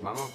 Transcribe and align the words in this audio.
Vamos. 0.00 0.32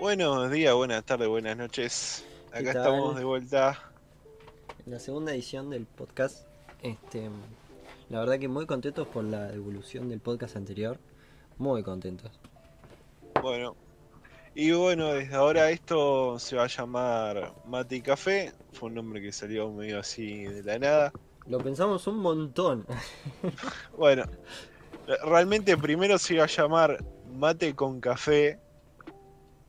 Buenos 0.00 0.50
días, 0.50 0.74
buenas 0.74 1.04
tardes, 1.04 1.28
buenas 1.28 1.56
noches. 1.56 2.24
¿Qué 2.52 2.58
Acá 2.58 2.72
tal? 2.72 2.82
estamos 2.82 3.16
de 3.16 3.24
vuelta. 3.24 3.78
En 4.86 4.92
la 4.92 4.98
segunda 4.98 5.32
edición 5.32 5.70
del 5.70 5.86
podcast, 5.86 6.46
este, 6.82 7.30
la 8.10 8.20
verdad 8.20 8.38
que 8.38 8.48
muy 8.48 8.66
contentos 8.66 9.08
por 9.08 9.24
la 9.24 9.52
evolución 9.52 10.08
del 10.08 10.20
podcast 10.20 10.56
anterior, 10.56 10.98
muy 11.58 11.82
contentos. 11.82 12.30
Bueno, 13.42 13.76
y 14.54 14.70
bueno, 14.70 15.12
desde 15.12 15.34
ahora 15.34 15.70
esto 15.70 16.38
se 16.38 16.54
va 16.54 16.64
a 16.64 16.68
llamar 16.68 17.52
Mate 17.66 17.96
y 17.96 18.00
Café. 18.00 18.52
Fue 18.72 18.88
un 18.88 18.94
nombre 18.94 19.20
que 19.20 19.32
salió 19.32 19.70
medio 19.70 19.98
así 19.98 20.44
de 20.44 20.62
la 20.62 20.78
nada. 20.78 21.12
Lo 21.46 21.58
pensamos 21.58 22.06
un 22.06 22.18
montón. 22.18 22.86
Bueno, 23.98 24.24
realmente 25.24 25.76
primero 25.76 26.18
se 26.18 26.34
iba 26.34 26.44
a 26.44 26.48
llamar 26.48 27.04
Mate 27.32 27.74
con 27.74 28.00
Café. 28.00 28.60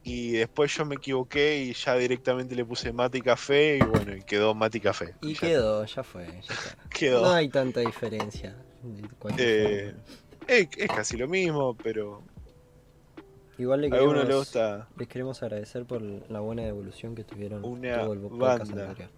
Y 0.04 0.34
después 0.34 0.76
yo 0.76 0.86
me 0.86 0.96
equivoqué 0.96 1.64
y 1.64 1.74
ya 1.74 1.96
directamente 1.96 2.56
le 2.56 2.64
puse 2.64 2.94
Mate 2.94 3.18
y 3.18 3.22
Café. 3.22 3.78
Y 3.78 3.84
bueno, 3.84 4.16
y 4.16 4.22
quedó 4.22 4.54
Mate 4.54 4.78
y 4.78 4.82
Café. 4.82 5.16
Y 5.22 5.34
ya 5.34 5.40
quedó, 5.40 5.86
ya 5.86 6.04
fue, 6.04 6.28
ya 6.28 6.56
quedó. 6.92 7.22
No 7.22 7.32
hay 7.32 7.50
tanta 7.50 7.80
diferencia. 7.80 8.56
Eh, 9.40 9.96
es 10.48 10.88
casi 10.88 11.18
lo 11.18 11.28
mismo, 11.28 11.76
pero 11.76 12.22
Igual 13.58 13.82
le 13.82 13.88
a 13.88 13.96
alguno 13.96 14.14
queremos, 14.14 14.30
le 14.30 14.36
gusta. 14.36 14.88
les 14.98 15.08
queremos 15.08 15.42
agradecer 15.44 15.86
por 15.86 16.02
la 16.02 16.40
buena 16.42 16.66
evolución 16.66 17.16
que 17.16 17.24
tuvieron 17.24 17.64
Una 17.64 18.02
todo 18.02 18.14
el 18.14 18.20
banda. 18.20 18.62
anterior. 18.64 19.10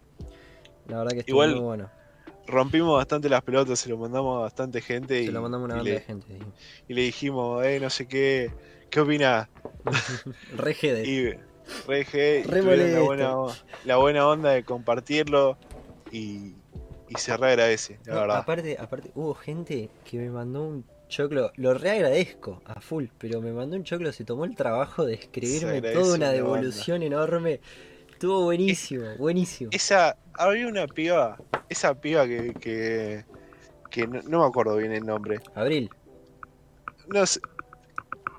La 0.88 0.98
verdad 1.00 1.12
que 1.14 1.20
estuvo 1.20 1.44
Igual- 1.44 1.56
muy 1.56 1.64
bueno. 1.64 1.90
rompimos 2.46 2.96
bastante 2.96 3.28
las 3.30 3.42
pelotas, 3.42 3.78
se 3.80 3.90
lo 3.90 3.98
mandamos 3.98 4.38
a 4.38 4.42
bastante 4.42 4.80
gente 4.82 5.22
y, 5.22 5.26
Se 5.26 5.32
lo 5.32 5.42
mandamos 5.42 5.70
a 5.70 5.74
una 5.74 5.76
y 5.76 5.78
banda 5.80 5.90
le, 5.92 6.00
de 6.00 6.02
gente. 6.06 6.40
y 6.88 6.94
le 6.94 7.02
dijimos, 7.02 7.66
eh, 7.66 7.80
no 7.80 7.90
sé 7.90 8.08
qué, 8.08 8.52
¿qué 8.90 9.00
opina? 9.02 9.50
Re. 10.56 10.76
Y 11.04 11.30
re, 11.88 12.06
G, 12.06 12.40
y 12.40 12.44
Re 12.44 12.62
tuvieron 12.62 12.94
la 12.94 13.02
buena, 13.02 13.36
la 13.84 13.98
buena 13.98 14.28
onda 14.28 14.52
de 14.52 14.64
compartirlo 14.64 15.58
y, 16.12 16.54
y 17.10 17.16
se 17.18 17.36
re 17.36 17.48
agradece, 17.50 18.00
la 18.06 18.14
No, 18.14 18.20
verdad. 18.22 18.38
aparte, 18.38 18.78
aparte, 18.80 19.12
hubo 19.16 19.34
gente 19.34 19.90
que 20.06 20.18
me 20.18 20.30
mandó 20.30 20.64
un 20.64 20.86
choclo, 21.08 21.52
lo 21.56 21.74
reagradezco 21.74 22.62
a 22.66 22.80
full, 22.82 23.06
pero 23.18 23.42
me 23.42 23.52
mandó 23.52 23.76
un 23.76 23.84
choclo, 23.84 24.12
se 24.12 24.26
tomó 24.26 24.46
el 24.46 24.56
trabajo 24.56 25.06
de 25.06 25.16
escribirme 25.16 25.82
toda 25.82 26.16
una 26.16 26.16
una 26.16 26.32
devolución 26.32 27.04
enorme. 27.04 27.60
Estuvo 28.12 28.44
buenísimo, 28.44 29.16
buenísimo. 29.18 29.70
Esa, 29.74 30.18
había 30.34 30.68
una 30.68 30.88
piba, 30.88 31.38
esa 31.70 31.94
piba 31.94 32.26
que, 32.26 32.54
que, 32.56 33.26
que 33.92 34.08
no, 34.08 34.22
no 34.24 34.40
me 34.42 34.46
acuerdo 34.48 34.76
bien 34.78 34.92
el 34.92 35.06
nombre. 35.06 35.40
Abril, 35.54 35.90
No 37.08 37.26
sé, 37.26 37.40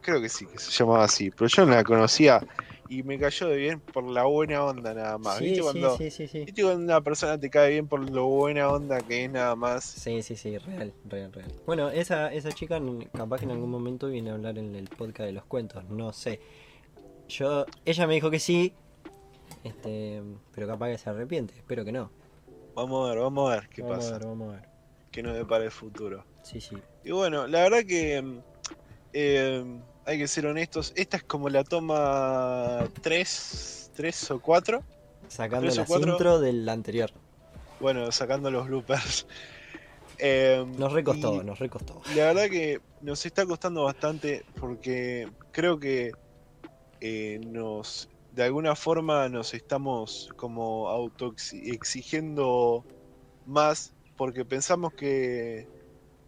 creo 0.02 0.20
que 0.20 0.28
sí, 0.28 0.46
que 0.46 0.58
se 0.58 0.70
llamaba 0.70 1.05
así, 1.05 1.30
pero 1.30 1.46
yo 1.48 1.66
no 1.66 1.74
la 1.74 1.84
conocía 1.84 2.41
y 2.89 3.03
me 3.03 3.19
cayó 3.19 3.48
de 3.48 3.56
bien 3.56 3.81
por 3.81 4.05
la 4.05 4.25
buena 4.25 4.64
onda 4.64 4.94
nada 4.94 5.19
más. 5.19 5.39
sí, 5.39 5.44
¿Viste 5.44 5.56
sí, 5.56 5.62
cuando, 5.62 5.97
sí, 5.97 6.11
sí, 6.11 6.28
sí. 6.28 6.44
¿Viste 6.44 6.62
cuando 6.62 6.84
una 6.84 7.00
persona 7.00 7.39
te 7.39 7.50
cae 7.50 7.70
bien 7.70 7.86
por 7.86 8.08
lo 8.11 8.27
buena 8.27 8.70
onda 8.70 9.00
que 9.00 9.25
es 9.25 9.30
nada 9.30 9.55
más? 9.55 9.84
Sí, 9.84 10.22
sí, 10.22 10.36
sí, 10.36 10.56
real, 10.58 10.95
real, 11.05 11.33
real. 11.33 11.53
Bueno, 11.67 11.91
esa, 11.91 12.33
esa 12.33 12.50
chica 12.53 12.80
capaz 13.12 13.39
que 13.39 13.45
en 13.45 13.50
algún 13.50 13.70
momento 13.70 14.08
viene 14.08 14.30
a 14.30 14.34
hablar 14.34 14.58
en 14.58 14.75
el 14.75 14.89
podcast 14.89 15.27
de 15.27 15.33
los 15.33 15.45
cuentos, 15.45 15.84
no 15.91 16.12
sé. 16.12 16.41
Yo, 17.28 17.67
ella 17.84 18.06
me 18.06 18.14
dijo 18.14 18.30
que 18.30 18.39
sí, 18.39 18.72
este, 19.64 20.23
pero 20.55 20.67
capaz 20.67 20.89
que 20.89 20.98
se 20.98 21.11
arrepiente, 21.11 21.55
espero 21.55 21.84
que 21.84 21.92
no. 21.92 22.11
Vamos 22.75 23.06
a 23.06 23.11
ver, 23.11 23.23
vamos 23.23 23.50
a 23.50 23.55
ver 23.56 23.69
qué 23.69 23.83
vamos 23.83 23.98
pasa, 23.98 24.17
a 24.17 24.19
ver, 24.19 24.28
vamos 24.28 24.48
a 24.48 24.61
ver. 24.61 24.69
qué 25.11 25.23
nos 25.23 25.34
depara 25.36 25.64
el 25.64 25.70
futuro. 25.70 26.25
Sí, 26.42 26.61
sí. 26.61 26.77
Y 27.05 27.11
bueno, 27.11 27.47
la 27.47 27.62
verdad 27.64 27.84
que 27.86 28.23
mm, 28.23 28.39
eh, 29.12 29.80
hay 30.08 30.17
que 30.17 30.27
ser 30.27 30.46
honestos, 30.46 30.95
esta 30.96 31.19
es 31.19 31.23
como 31.23 31.51
la 31.51 31.64
toma 31.64 32.89
3, 33.02 33.91
3 33.95 34.30
o 34.30 34.41
4, 34.41 34.83
Sacando 35.29 35.70
cuatro. 35.86 36.13
intro 36.13 36.41
del 36.41 36.67
anterior. 36.67 37.11
bueno, 37.79 38.11
sacando 38.11 38.51
los 38.51 38.67
bloopers. 38.67 39.27
Eh, 40.20 40.67
Nos 40.77 40.92
recostó, 40.92 41.45
nos 41.45 41.61
recostó. 41.61 42.02
La 42.17 42.24
verdad 42.24 42.51
que 42.51 42.80
nos 43.02 43.24
está 43.24 43.47
costando 43.47 43.85
bastante 43.85 44.45
porque 44.58 45.30
creo 45.52 45.79
que 45.79 46.11
eh, 47.01 47.39
nos, 47.47 48.08
de 48.33 48.42
alguna 48.42 48.74
forma 48.74 49.29
nos 49.29 49.55
estamos 49.55 50.29
como 50.35 50.89
auto 50.89 51.36
exigiendo 51.52 52.85
más 53.47 53.95
porque 54.17 54.45
pensamos 54.45 54.92
que, 54.92 55.68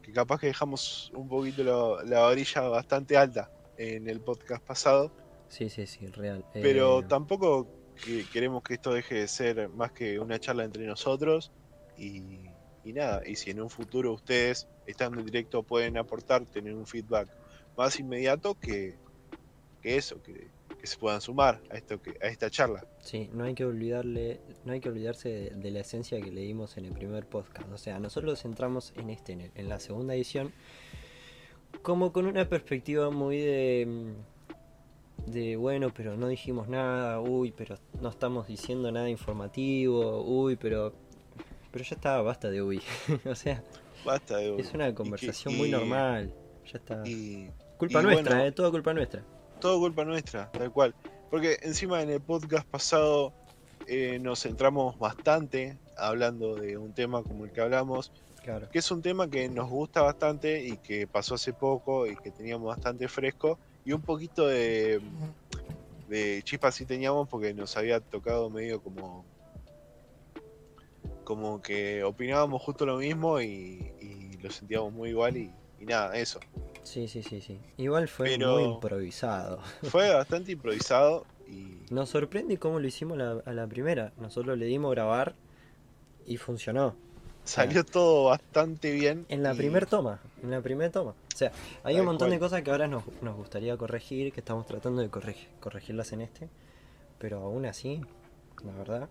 que 0.03 0.13
capaz 0.13 0.39
que 0.39 0.47
dejamos 0.47 1.11
un 1.13 1.29
poquito 1.29 1.65
la, 1.65 2.05
la 2.05 2.21
varilla 2.21 2.61
bastante 2.69 3.17
alta 3.17 3.51
en 3.81 4.09
el 4.09 4.21
podcast 4.21 4.63
pasado, 4.65 5.11
Sí, 5.49 5.69
sí, 5.69 5.87
sí, 5.87 6.07
real. 6.07 6.45
pero 6.53 7.01
Eh, 7.01 7.07
tampoco 7.09 7.67
que 8.05 8.25
queremos 8.33 8.63
que 8.63 8.75
esto 8.75 8.93
deje 8.93 9.17
de 9.17 9.29
ser 9.29 9.69
más 9.71 9.91
que 9.93 10.21
una 10.21 10.39
charla 10.39 10.65
entre 10.65 10.87
nosotros 10.87 11.51
y, 11.99 12.23
y 12.85 12.93
nada, 12.93 13.23
y 13.27 13.37
si 13.37 13.51
en 13.51 13.61
un 13.61 13.69
futuro 13.71 14.13
ustedes 14.13 14.69
estando 14.87 15.19
en 15.19 15.27
directo 15.27 15.63
pueden 15.63 15.97
aportar, 15.97 16.45
tener 16.47 16.75
un 16.75 16.87
feedback 16.87 17.29
más 17.77 17.99
inmediato 17.99 18.55
que, 18.55 18.97
que 19.83 19.97
eso, 19.97 20.23
que, 20.23 20.49
que 20.79 20.87
se 20.87 20.97
puedan 20.97 21.21
sumar 21.21 21.61
a 21.71 21.77
esto 21.77 22.01
que, 22.01 22.17
a 22.23 22.29
esta 22.29 22.49
charla. 22.51 22.87
Sí, 23.01 23.29
no 23.33 23.45
hay 23.45 23.55
que 23.55 23.65
olvidarle, 23.65 24.41
no 24.65 24.73
hay 24.73 24.81
que 24.81 24.89
olvidarse 24.89 25.29
de, 25.29 25.51
de 25.51 25.71
la 25.71 25.81
esencia 25.81 26.21
que 26.21 26.31
le 26.31 26.43
dimos 26.43 26.77
en 26.77 26.85
el 26.87 26.93
primer 26.93 27.27
podcast. 27.27 27.71
O 27.73 27.79
sea, 27.79 27.99
nosotros 27.99 28.45
entramos 28.45 28.93
en 28.97 29.11
este, 29.11 29.51
en, 29.55 29.69
la 29.69 29.79
segunda 29.81 30.15
edición, 30.15 30.53
como 31.83 32.13
con 32.13 32.27
una 32.27 32.49
perspectiva 32.49 33.11
muy 33.11 33.39
de, 33.39 33.87
mm, 35.27 35.31
de 35.31 35.57
bueno, 35.57 35.91
pero 35.95 36.17
no 36.17 36.29
dijimos 36.29 36.69
nada, 36.69 37.21
uy, 37.21 37.53
pero 37.57 37.77
no 38.01 38.09
estamos 38.09 38.47
diciendo 38.47 38.91
nada 38.93 39.09
informativo, 39.09 40.23
uy, 40.25 40.57
pero, 40.57 40.93
pero 41.71 41.85
ya 41.85 41.95
está, 41.97 42.21
basta 42.23 42.51
de 42.51 42.63
uy. 42.63 42.81
o 43.25 43.35
sea, 43.35 43.63
Basta 44.05 44.39
de 44.39 44.57
es 44.59 44.73
una 44.73 44.95
conversación 44.95 45.55
y- 45.55 45.57
muy 45.59 45.71
normal. 45.71 46.33
Ya 46.73 46.79
está. 46.79 47.03
Y 47.07 47.51
culpa 47.77 48.01
nuestra, 48.03 48.37
bueno, 48.37 48.49
eh, 48.49 48.53
todo 48.53 48.71
culpa 48.71 48.95
nuestra. 48.95 49.23
todo 49.61 49.79
culpa 49.79 50.05
nuestra, 50.05 50.51
tal 50.53 50.73
cual. 50.73 50.95
Porque 51.31 51.59
encima 51.63 52.03
en 52.03 52.11
el 52.11 52.21
podcast 52.21 52.67
pasado 52.67 53.33
eh, 53.87 54.19
nos 54.21 54.43
centramos 54.43 54.99
bastante 54.99 55.79
hablando 55.97 56.55
de 56.57 56.77
un 56.79 56.93
tema 56.93 57.23
como 57.23 57.45
el 57.45 57.53
que 57.53 57.61
hablamos, 57.61 58.11
Claro. 58.50 58.69
que 58.71 58.78
es 58.81 58.91
un 58.91 59.00
tema 59.03 59.28
que 59.31 59.49
nos 59.49 59.69
gusta 59.71 60.03
bastante 60.03 60.65
y 60.66 60.77
que 60.78 61.06
pasó 61.06 61.34
hace 61.37 61.53
poco 61.53 62.06
y 62.06 62.16
que 62.16 62.31
teníamos 62.31 62.66
bastante 62.69 63.06
fresco 63.09 63.59
y 63.84 63.93
un 63.93 64.03
poquito 64.03 64.47
de, 64.47 65.00
de 66.09 66.41
chispa 66.44 66.71
sí 66.72 66.84
teníamos 66.87 67.28
porque 67.28 67.55
nos 67.55 67.77
había 67.77 68.00
tocado 68.00 68.50
medio 68.50 68.81
como 68.83 69.25
como 71.25 71.62
que 71.62 72.03
opinábamos 72.03 72.60
justo 72.62 72.84
lo 72.87 72.97
mismo 72.97 73.41
y, 73.41 73.93
y 74.00 74.37
lo 74.43 74.50
sentíamos 74.50 74.93
muy 74.93 75.10
igual 75.10 75.37
y, 75.37 75.53
y 75.78 75.84
nada, 75.87 76.16
eso. 76.16 76.41
Sí, 76.83 77.06
sí, 77.09 77.22
sí, 77.22 77.41
sí. 77.41 77.60
Igual 77.77 78.09
fue 78.09 78.27
Pero- 78.31 78.55
muy 78.55 78.65
improvisado. 78.65 79.60
Fue 79.83 80.12
bastante 80.12 80.53
improvisado 80.53 81.25
y 81.47 81.83
Nos 81.91 82.09
sorprende 82.09 82.56
cómo 82.59 82.81
lo 82.81 82.87
hicimos 82.87 83.16
la- 83.19 83.43
a 83.44 83.53
la 83.53 83.66
primera. 83.66 84.12
Nosotros 84.19 84.59
le 84.59 84.66
dimos 84.66 84.91
grabar 84.93 85.34
y 86.27 86.37
funcionó. 86.37 86.97
Salió 87.45 87.84
todo 87.84 88.25
bastante 88.27 88.93
bien. 88.93 89.27
En 89.28 89.43
la 89.43 89.55
y- 89.55 89.56
primera 89.56 89.87
toma. 89.87 90.21
En 90.43 90.51
la 90.51 90.61
primera 90.61 90.91
toma. 90.91 91.11
O 91.12 91.37
sea, 91.37 91.53
hay 91.84 91.95
Tal 91.95 92.01
un 92.03 92.06
montón 92.06 92.31
de 92.31 92.39
cosas 92.39 92.62
que 92.62 92.71
ahora 92.71 92.87
nos, 92.89 93.05
nos 93.23 93.37
gustaría 93.37 93.77
corregir, 93.77 94.33
que 94.33 94.41
estamos 94.41 94.67
tratando 94.67 95.03
de 95.03 95.11
corregi- 95.11 95.49
corregirlas 95.61 96.12
en 96.12 96.21
este. 96.23 96.49
Pero 97.19 97.39
aún 97.41 97.67
así, 97.67 98.01
la 98.65 98.73
verdad, 98.73 99.09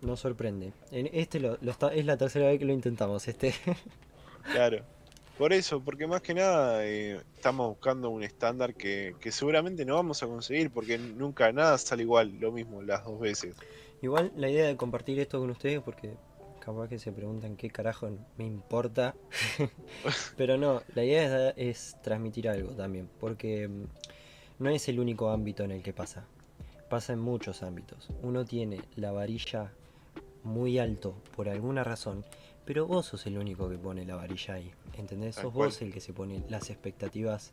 nos 0.00 0.20
sorprende. 0.20 0.72
En 0.90 1.08
este 1.12 1.40
lo, 1.40 1.58
lo 1.60 1.70
está- 1.70 1.92
es 1.92 2.04
la 2.06 2.16
tercera 2.16 2.46
vez 2.46 2.58
que 2.58 2.64
lo 2.64 2.72
intentamos. 2.72 3.26
Este. 3.28 3.54
Claro. 4.52 4.82
Por 5.36 5.52
eso, 5.52 5.80
porque 5.80 6.06
más 6.08 6.20
que 6.22 6.34
nada 6.34 6.84
eh, 6.84 7.20
estamos 7.36 7.68
buscando 7.68 8.10
un 8.10 8.24
estándar 8.24 8.74
que, 8.74 9.14
que 9.20 9.30
seguramente 9.30 9.84
no 9.84 9.94
vamos 9.94 10.20
a 10.22 10.26
conseguir, 10.26 10.70
porque 10.70 10.98
nunca 10.98 11.52
nada 11.52 11.78
sale 11.78 12.02
igual, 12.02 12.32
lo 12.40 12.50
mismo 12.50 12.82
las 12.82 13.04
dos 13.04 13.20
veces. 13.20 13.54
Igual 14.02 14.32
la 14.36 14.48
idea 14.48 14.66
de 14.66 14.76
compartir 14.76 15.20
esto 15.20 15.38
con 15.38 15.50
ustedes, 15.50 15.80
porque 15.80 16.14
capaz 16.68 16.88
que 16.88 16.98
se 16.98 17.12
preguntan 17.12 17.56
qué 17.56 17.70
carajo 17.70 18.10
me 18.36 18.44
importa. 18.44 19.14
Pero 20.36 20.58
no, 20.58 20.82
la 20.94 21.02
idea 21.02 21.50
es, 21.50 21.54
es 21.56 21.96
transmitir 22.02 22.46
algo 22.46 22.72
también, 22.72 23.08
porque 23.18 23.66
mm, 23.66 23.84
no 24.58 24.68
es 24.68 24.86
el 24.88 25.00
único 25.00 25.30
ámbito 25.30 25.64
en 25.64 25.70
el 25.70 25.82
que 25.82 25.94
pasa. 25.94 26.26
Pasa 26.90 27.14
en 27.14 27.20
muchos 27.20 27.62
ámbitos. 27.62 28.08
Uno 28.22 28.44
tiene 28.44 28.82
la 28.96 29.12
varilla 29.12 29.72
muy 30.44 30.78
alto 30.78 31.14
por 31.34 31.48
alguna 31.48 31.84
razón, 31.84 32.24
pero 32.66 32.86
vos 32.86 33.06
sos 33.06 33.26
el 33.26 33.38
único 33.38 33.70
que 33.70 33.78
pone 33.78 34.04
la 34.04 34.16
varilla 34.16 34.54
ahí. 34.54 34.70
¿Entendés? 34.98 35.36
Sos 35.36 35.52
cual. 35.52 35.68
vos 35.68 35.80
el 35.80 35.90
que 35.90 36.00
se 36.00 36.12
pone 36.12 36.42
las 36.50 36.68
expectativas 36.68 37.52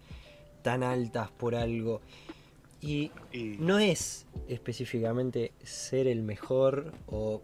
tan 0.61 0.83
altas 0.83 1.31
por 1.31 1.55
algo. 1.55 2.01
Y 2.81 3.11
Y 3.31 3.55
no 3.59 3.79
es 3.79 4.25
específicamente 4.49 5.53
ser 5.63 6.07
el 6.07 6.21
mejor 6.21 6.91
o 7.07 7.41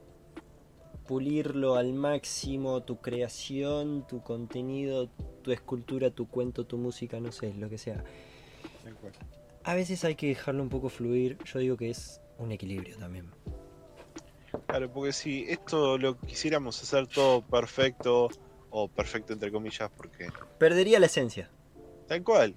pulirlo 1.12 1.76
al 1.76 1.92
máximo, 1.92 2.84
tu 2.84 3.02
creación, 3.02 4.08
tu 4.08 4.24
contenido, 4.24 5.10
tu 5.42 5.52
escultura, 5.52 6.10
tu 6.10 6.30
cuento, 6.30 6.64
tu 6.66 6.78
música, 6.78 7.20
no 7.20 7.34
sé, 7.34 7.54
lo 7.56 7.70
que 7.70 7.78
sea. 7.78 8.02
A 9.66 9.76
veces 9.76 10.06
hay 10.06 10.16
que 10.16 10.28
dejarlo 10.28 10.64
un 10.64 10.70
poco 10.70 10.88
fluir, 10.88 11.38
yo 11.44 11.60
digo 11.60 11.76
que 11.76 11.90
es 11.90 12.22
un 12.38 12.54
equilibrio 12.54 12.96
también. 12.98 13.30
Claro, 14.68 14.90
porque 14.90 15.12
si 15.12 15.44
esto 15.50 15.98
lo 15.98 16.18
quisiéramos 16.18 16.82
hacer 16.82 17.08
todo 17.08 17.42
perfecto, 17.42 18.30
o 18.70 18.88
perfecto 18.88 19.34
entre 19.34 19.52
comillas, 19.52 19.92
porque 19.98 20.30
Perdería 20.60 20.98
la 20.98 21.08
esencia. 21.08 21.50
tal 22.08 22.24
cual. 22.24 22.56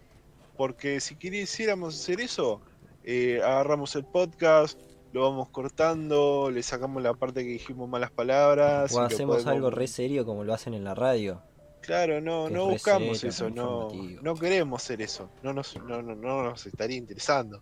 Porque 0.56 1.00
si 1.00 1.16
quisiéramos 1.16 1.96
hacer 1.96 2.20
eso, 2.20 2.60
eh, 3.02 3.40
agarramos 3.42 3.96
el 3.96 4.04
podcast, 4.04 4.78
lo 5.14 5.22
vamos 5.30 5.48
cortando, 5.50 6.50
le 6.50 6.60
sacamos 6.64 7.00
la 7.00 7.14
parte 7.14 7.44
que 7.44 7.50
dijimos 7.50 7.88
malas 7.88 8.10
palabras. 8.10 8.92
O 8.92 9.00
hacemos 9.00 9.36
podemos- 9.36 9.46
algo 9.52 9.70
re 9.70 9.86
serio 9.86 10.26
como 10.26 10.42
lo 10.42 10.52
hacen 10.52 10.74
en 10.74 10.82
la 10.82 10.92
radio. 10.94 11.40
Claro, 11.82 12.20
no, 12.20 12.50
no 12.50 12.66
buscamos 12.66 13.22
eso, 13.22 13.48
no, 13.48 14.34
queremos 14.40 14.82
hacer 14.82 15.02
eso, 15.02 15.30
no 15.42 15.52
nos, 15.52 15.76
no, 15.76 16.02
no, 16.02 16.14
no 16.16 16.42
nos 16.42 16.66
estaría 16.66 16.96
interesando. 16.96 17.60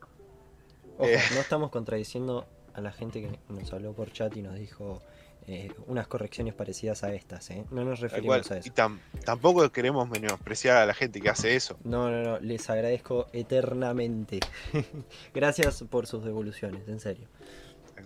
Ojo, 0.96 1.04
Eh. 1.06 1.18
no 1.34 1.40
estamos 1.40 1.70
contradiciendo 1.70 2.46
a 2.72 2.80
la 2.80 2.90
gente 2.92 3.20
que 3.20 3.38
nos 3.52 3.70
habló 3.72 3.92
por 3.92 4.10
chat 4.12 4.34
y 4.36 4.42
nos 4.42 4.54
dijo 4.54 5.02
eh, 5.46 5.72
unas 5.86 6.06
correcciones 6.06 6.54
parecidas 6.54 7.02
a 7.04 7.12
estas, 7.14 7.50
¿eh? 7.50 7.64
No 7.70 7.84
nos 7.84 8.00
referimos 8.00 8.50
a 8.50 8.56
Y 8.56 8.58
eso. 8.60 8.74
tam- 8.74 9.00
tampoco 9.24 9.68
queremos 9.70 10.08
menospreciar 10.08 10.76
a 10.76 10.86
la 10.86 10.94
gente 10.94 11.20
que 11.20 11.28
hace 11.28 11.56
eso. 11.56 11.76
No, 11.84 12.10
no, 12.10 12.22
no, 12.22 12.38
les 12.40 12.68
agradezco 12.70 13.26
eternamente. 13.32 14.40
Gracias 15.34 15.82
por 15.90 16.06
sus 16.06 16.24
devoluciones, 16.24 16.86
en 16.88 17.00
serio. 17.00 17.28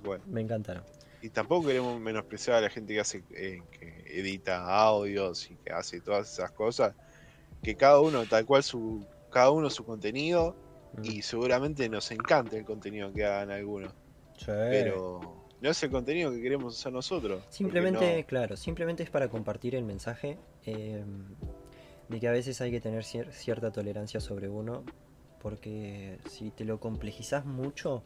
Cual. 0.04 0.20
Me 0.26 0.40
encantaron. 0.40 0.84
Y 1.22 1.30
tampoco 1.30 1.66
queremos 1.68 1.98
menospreciar 2.00 2.56
a 2.58 2.60
la 2.60 2.70
gente 2.70 2.92
que 2.94 3.00
hace, 3.00 3.24
eh, 3.34 3.62
que 3.70 4.04
edita 4.08 4.64
audios 4.80 5.50
y 5.50 5.56
que 5.56 5.72
hace 5.72 6.00
todas 6.00 6.30
esas 6.32 6.50
cosas. 6.52 6.94
Que 7.62 7.74
cada 7.74 8.00
uno, 8.00 8.24
tal 8.26 8.44
cual 8.44 8.62
su, 8.62 9.04
cada 9.30 9.50
uno 9.50 9.70
su 9.70 9.84
contenido, 9.84 10.54
Mm. 10.92 11.04
y 11.04 11.20
seguramente 11.22 11.88
nos 11.90 12.10
encanta 12.10 12.56
el 12.56 12.64
contenido 12.64 13.12
que 13.12 13.24
hagan 13.24 13.50
algunos. 13.50 13.92
Sí. 14.38 14.46
Pero 14.46 15.45
no 15.60 15.70
es 15.70 15.82
el 15.82 15.90
contenido 15.90 16.30
que 16.32 16.40
queremos 16.42 16.78
hacer 16.78 16.92
nosotros. 16.92 17.42
Simplemente, 17.48 18.18
no- 18.20 18.26
claro, 18.26 18.56
simplemente 18.56 19.02
es 19.02 19.10
para 19.10 19.28
compartir 19.28 19.74
el 19.74 19.84
mensaje 19.84 20.38
eh, 20.64 21.02
de 22.08 22.20
que 22.20 22.28
a 22.28 22.32
veces 22.32 22.60
hay 22.60 22.70
que 22.70 22.80
tener 22.80 23.02
cier- 23.02 23.30
cierta 23.32 23.70
tolerancia 23.72 24.20
sobre 24.20 24.48
uno, 24.48 24.84
porque 25.40 26.18
si 26.28 26.50
te 26.50 26.64
lo 26.64 26.78
complejizas 26.80 27.44
mucho, 27.44 28.02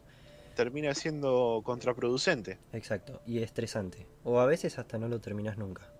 termina 0.55 0.93
siendo 0.93 1.61
contraproducente. 1.63 2.57
exacto, 2.73 3.21
y 3.25 3.39
estresante. 3.39 4.05
O 4.23 4.39
a 4.39 4.45
veces 4.45 4.77
hasta 4.79 4.97
no 4.97 5.07
lo 5.07 5.19
terminas 5.19 5.57
nunca. 5.57 5.91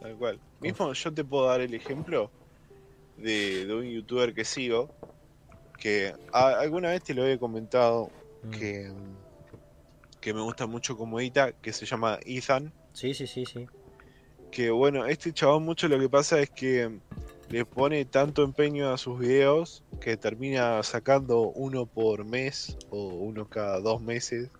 Tal 0.00 0.14
cual. 0.16 0.38
Mismo 0.60 0.92
yo 0.92 1.12
te 1.14 1.24
puedo 1.24 1.46
dar 1.46 1.60
el 1.62 1.72
ejemplo 1.74 2.30
de, 3.16 3.64
de 3.66 3.74
un 3.74 3.84
youtuber 3.86 4.34
que 4.34 4.44
sigo, 4.44 4.90
que 5.78 6.14
a- 6.32 6.58
alguna 6.58 6.90
vez 6.90 7.02
te 7.02 7.14
lo 7.14 7.26
he 7.26 7.38
comentado, 7.38 8.10
Mm. 8.42 8.50
que, 8.50 8.92
que 10.26 10.34
me 10.34 10.40
gusta 10.40 10.66
mucho 10.66 10.96
como 10.96 11.20
edita, 11.20 11.52
que 11.52 11.72
se 11.72 11.86
llama 11.86 12.18
Ethan. 12.26 12.72
Sí, 12.92 13.14
sí, 13.14 13.28
sí, 13.28 13.46
sí. 13.46 13.68
Que 14.50 14.72
bueno, 14.72 15.06
este 15.06 15.32
chabón 15.32 15.64
mucho 15.64 15.86
lo 15.86 16.00
que 16.00 16.08
pasa 16.08 16.40
es 16.40 16.50
que 16.50 16.98
le 17.48 17.64
pone 17.64 18.04
tanto 18.06 18.42
empeño 18.42 18.92
a 18.92 18.98
sus 18.98 19.20
videos 19.20 19.84
que 20.00 20.16
termina 20.16 20.82
sacando 20.82 21.42
uno 21.50 21.86
por 21.86 22.24
mes 22.24 22.76
o 22.90 23.06
uno 23.06 23.48
cada 23.48 23.78
dos 23.78 24.02
meses. 24.02 24.50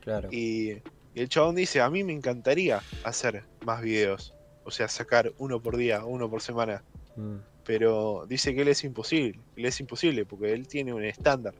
Claro. 0.00 0.30
Y, 0.32 0.70
y 1.14 1.20
el 1.20 1.28
chabón 1.28 1.54
dice, 1.54 1.80
a 1.80 1.88
mí 1.90 2.02
me 2.02 2.12
encantaría 2.12 2.82
hacer 3.04 3.44
más 3.64 3.80
videos. 3.80 4.34
O 4.64 4.72
sea, 4.72 4.88
sacar 4.88 5.32
uno 5.38 5.62
por 5.62 5.76
día, 5.76 6.04
uno 6.04 6.28
por 6.28 6.42
semana. 6.42 6.82
Mm. 7.14 7.36
Pero 7.62 8.26
dice 8.28 8.52
que 8.52 8.62
él 8.62 8.68
es 8.68 8.82
imposible. 8.82 9.38
Él 9.54 9.64
es 9.64 9.78
imposible 9.78 10.26
porque 10.26 10.52
él 10.52 10.66
tiene 10.66 10.92
un 10.92 11.04
estándar. 11.04 11.54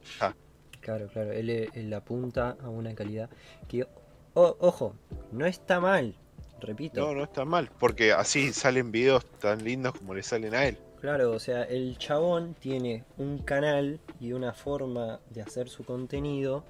Claro, 0.88 1.06
claro. 1.08 1.32
Él, 1.32 1.50
él 1.50 1.92
apunta 1.92 2.56
a 2.62 2.70
una 2.70 2.94
calidad 2.94 3.28
que, 3.68 3.86
o- 4.32 4.56
ojo, 4.58 4.94
no 5.32 5.44
está 5.44 5.80
mal. 5.80 6.14
Repito. 6.62 6.98
No, 7.02 7.14
no 7.14 7.24
está 7.24 7.44
mal. 7.44 7.68
Porque 7.78 8.12
así 8.14 8.54
salen 8.54 8.90
videos 8.90 9.26
tan 9.38 9.62
lindos 9.62 9.92
como 9.98 10.14
le 10.14 10.22
salen 10.22 10.54
a 10.54 10.64
él. 10.64 10.78
Claro, 11.02 11.32
o 11.32 11.38
sea, 11.38 11.64
el 11.64 11.98
chabón 11.98 12.54
tiene 12.58 13.04
un 13.18 13.36
canal 13.40 14.00
y 14.18 14.32
una 14.32 14.54
forma 14.54 15.20
de 15.28 15.42
hacer 15.42 15.68
su 15.68 15.84
contenido 15.84 16.64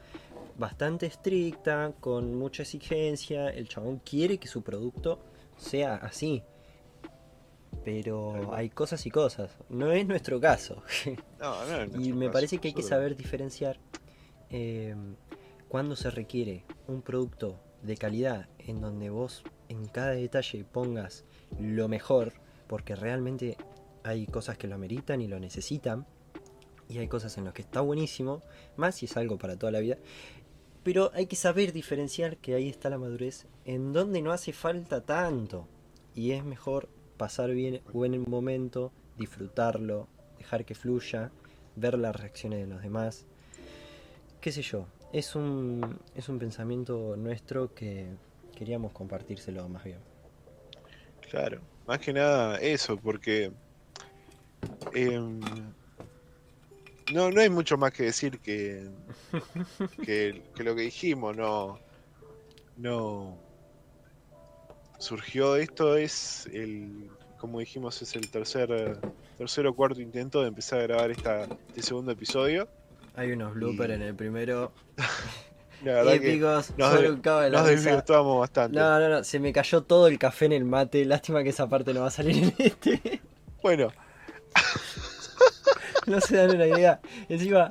bastante 0.58 1.06
estricta, 1.06 1.92
con 2.00 2.34
mucha 2.34 2.64
exigencia. 2.64 3.50
El 3.50 3.68
chabón 3.68 4.00
quiere 4.04 4.38
que 4.38 4.48
su 4.48 4.62
producto 4.62 5.20
sea 5.56 5.94
así. 5.94 6.42
Pero 7.84 8.52
hay 8.52 8.68
cosas 8.68 9.06
y 9.06 9.10
cosas. 9.10 9.56
No 9.68 9.92
es 9.92 10.06
nuestro 10.06 10.40
caso. 10.40 10.82
No, 11.40 11.64
no 11.64 11.76
es 11.82 11.90
Y 12.06 12.12
me 12.12 12.26
caso, 12.26 12.32
parece 12.32 12.58
que 12.58 12.68
hay 12.68 12.74
que 12.74 12.82
saber 12.82 13.16
diferenciar 13.16 13.78
eh, 14.50 14.94
cuando 15.68 15.96
se 15.96 16.10
requiere 16.10 16.64
un 16.86 17.02
producto 17.02 17.60
de 17.82 17.96
calidad 17.96 18.48
en 18.58 18.80
donde 18.80 19.10
vos 19.10 19.44
en 19.68 19.86
cada 19.86 20.10
detalle 20.10 20.64
pongas 20.64 21.24
lo 21.58 21.88
mejor, 21.88 22.32
porque 22.66 22.96
realmente 22.96 23.56
hay 24.02 24.26
cosas 24.26 24.56
que 24.58 24.66
lo 24.66 24.74
ameritan 24.74 25.20
y 25.20 25.28
lo 25.28 25.38
necesitan, 25.38 26.06
y 26.88 26.98
hay 26.98 27.08
cosas 27.08 27.36
en 27.36 27.44
las 27.44 27.52
que 27.52 27.62
está 27.62 27.80
buenísimo, 27.80 28.42
más 28.76 28.96
si 28.96 29.06
es 29.06 29.16
algo 29.16 29.38
para 29.38 29.58
toda 29.58 29.72
la 29.72 29.80
vida. 29.80 29.98
Pero 30.82 31.10
hay 31.12 31.26
que 31.26 31.36
saber 31.36 31.72
diferenciar 31.72 32.38
que 32.38 32.54
ahí 32.54 32.68
está 32.68 32.88
la 32.88 32.98
madurez, 32.98 33.46
en 33.66 33.92
donde 33.92 34.22
no 34.22 34.32
hace 34.32 34.52
falta 34.52 35.04
tanto. 35.04 35.68
Y 36.14 36.32
es 36.32 36.44
mejor 36.44 36.88
pasar 37.18 37.50
bien 37.50 37.82
buen 37.92 38.24
momento, 38.28 38.92
disfrutarlo, 39.18 40.08
dejar 40.38 40.64
que 40.64 40.74
fluya, 40.74 41.30
ver 41.76 41.98
las 41.98 42.16
reacciones 42.16 42.60
de 42.60 42.66
los 42.66 42.82
demás. 42.82 43.26
Qué 44.40 44.52
sé 44.52 44.62
yo, 44.62 44.86
es 45.12 45.34
un, 45.34 45.98
es 46.14 46.28
un 46.28 46.38
pensamiento 46.38 47.16
nuestro 47.16 47.74
que 47.74 48.06
queríamos 48.54 48.92
compartírselo 48.92 49.68
más 49.68 49.84
bien. 49.84 49.98
Claro, 51.30 51.60
más 51.86 51.98
que 51.98 52.12
nada 52.12 52.58
eso, 52.58 52.96
porque 52.96 53.52
em, 54.94 55.40
no, 57.12 57.30
no 57.30 57.40
hay 57.40 57.50
mucho 57.50 57.76
más 57.76 57.92
que 57.92 58.04
decir 58.04 58.38
que, 58.38 58.88
que, 60.04 60.42
que 60.54 60.62
lo 60.62 60.74
que 60.74 60.82
dijimos, 60.82 61.36
no, 61.36 61.78
no 62.76 63.38
surgió 64.98 65.56
esto 65.56 65.96
es 65.96 66.46
el, 66.52 67.10
como 67.38 67.60
dijimos, 67.60 68.02
es 68.02 68.14
el 68.16 68.30
tercer, 68.30 69.00
tercer 69.36 69.66
o 69.66 69.74
cuarto 69.74 70.00
intento 70.00 70.42
de 70.42 70.48
empezar 70.48 70.80
a 70.80 70.82
grabar 70.82 71.10
esta, 71.10 71.44
este 71.68 71.82
segundo 71.82 72.12
episodio. 72.12 72.68
Hay 73.18 73.32
unos 73.32 73.52
bloopers 73.54 73.90
Y- 73.90 73.92
en 73.94 74.02
el 74.02 74.14
primero, 74.14 74.72
La 75.84 75.92
verdad 75.94 76.12
que 76.12 76.30
épicos, 76.32 76.72
nos 76.76 77.00
de- 77.00 77.10
un 77.10 77.20
cabo 77.20 77.40
de 77.40 77.50
la 77.50 77.58
nos 77.60 77.68
risa. 77.68 77.82
desvirtuamos 77.90 78.40
bastante. 78.40 78.78
No, 78.78 78.98
no, 79.00 79.08
no, 79.08 79.24
se 79.24 79.38
me 79.40 79.52
cayó 79.52 79.82
todo 79.82 80.06
el 80.08 80.18
café 80.18 80.46
en 80.46 80.52
el 80.52 80.64
mate, 80.64 81.04
lástima 81.04 81.42
que 81.42 81.50
esa 81.50 81.68
parte 81.68 81.92
no 81.94 82.00
va 82.00 82.08
a 82.08 82.10
salir 82.10 82.42
en 82.44 82.54
este. 82.58 83.20
Bueno, 83.62 83.92
No 86.06 86.20
se 86.20 86.36
dan 86.36 86.50
una 86.54 86.66
idea. 86.66 87.00
Encima, 87.28 87.70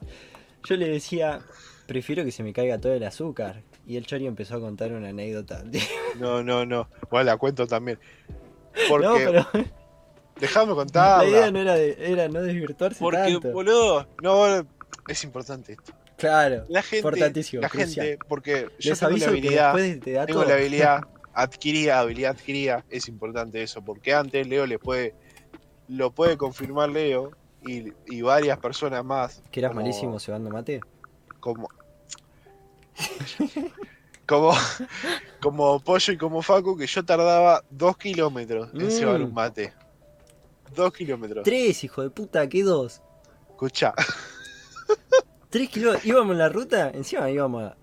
yo 0.63 0.75
le 0.75 0.87
decía, 0.89 1.39
prefiero 1.87 2.23
que 2.23 2.31
se 2.31 2.43
me 2.43 2.53
caiga 2.53 2.77
todo 2.77 2.93
el 2.93 3.03
azúcar. 3.03 3.63
Y 3.87 3.97
el 3.97 4.05
Chori 4.05 4.27
empezó 4.27 4.55
a 4.57 4.59
contar 4.59 4.91
una 4.91 5.09
anécdota. 5.09 5.63
no, 6.19 6.43
no, 6.43 6.65
no, 6.65 6.87
bueno, 7.09 7.25
la 7.25 7.37
cuento 7.37 7.65
también. 7.67 7.99
Porque, 8.89 9.05
No, 9.07 9.15
pero 9.15 9.47
déjame 10.39 10.73
contarla. 10.75 11.23
la 11.23 11.29
idea 11.29 11.51
no 11.51 11.59
era, 11.59 11.73
de, 11.75 11.97
era 11.99 12.27
no 12.27 12.41
desvirtuarse 12.41 12.99
Porque, 12.99 13.17
tanto. 13.17 13.51
boludo, 13.51 14.07
no, 14.21 14.67
es 15.07 15.23
importante 15.23 15.73
esto. 15.73 15.93
Claro, 16.17 16.65
La 16.69 16.81
gente, 16.81 16.97
Importantísimo, 16.97 17.61
la 17.61 17.69
crucial. 17.69 18.05
gente, 18.07 18.25
porque 18.27 18.67
yo 18.79 18.89
les 18.91 18.99
tengo 18.99 19.17
la 19.17 19.27
habilidad, 19.27 19.73
después 19.75 19.99
te 20.01 20.11
da 20.13 20.25
tengo 20.25 20.39
todo. 20.41 20.49
la 20.49 20.55
habilidad 20.55 21.01
adquirida, 21.33 21.99
habilidad 21.99 22.31
adquirida, 22.31 22.83
es 22.89 23.07
importante 23.07 23.61
eso, 23.61 23.81
porque 23.83 24.13
antes 24.13 24.47
Leo 24.47 24.65
le 24.65 24.79
puede, 24.79 25.13
lo 25.87 26.11
puede 26.11 26.35
confirmar 26.37 26.89
Leo 26.89 27.31
y, 27.65 27.93
y 28.07 28.21
varias 28.21 28.57
personas 28.59 29.05
más. 29.05 29.43
Que 29.51 29.59
eras 29.59 29.69
como- 29.71 29.81
malísimo 29.81 30.19
cebando 30.19 30.49
mate. 30.49 30.81
Como, 31.39 31.69
como, 34.25 34.51
como 35.41 35.79
Pollo 35.79 36.13
y 36.13 36.17
como 36.17 36.41
Facu, 36.41 36.75
que 36.77 36.87
yo 36.87 37.05
tardaba 37.05 37.63
dos 37.69 37.97
kilómetros 37.97 38.69
en 38.73 38.87
Mm. 38.87 38.91
cebar 38.91 39.21
un 39.21 39.33
mate. 39.33 39.73
Dos 40.75 40.91
kilómetros. 40.93 41.43
Tres, 41.43 41.83
hijo 41.83 42.01
de 42.01 42.09
puta, 42.09 42.47
¿qué 42.49 42.63
dos? 42.63 43.01
Escucha, 43.49 43.93
Tres 45.49 45.69
kilómetros. 45.69 46.05
Íbamos 46.05 46.31
en 46.33 46.37
la 46.39 46.49
ruta, 46.49 46.91
encima 46.93 47.29
íbamos 47.31 47.63
a 47.63 47.77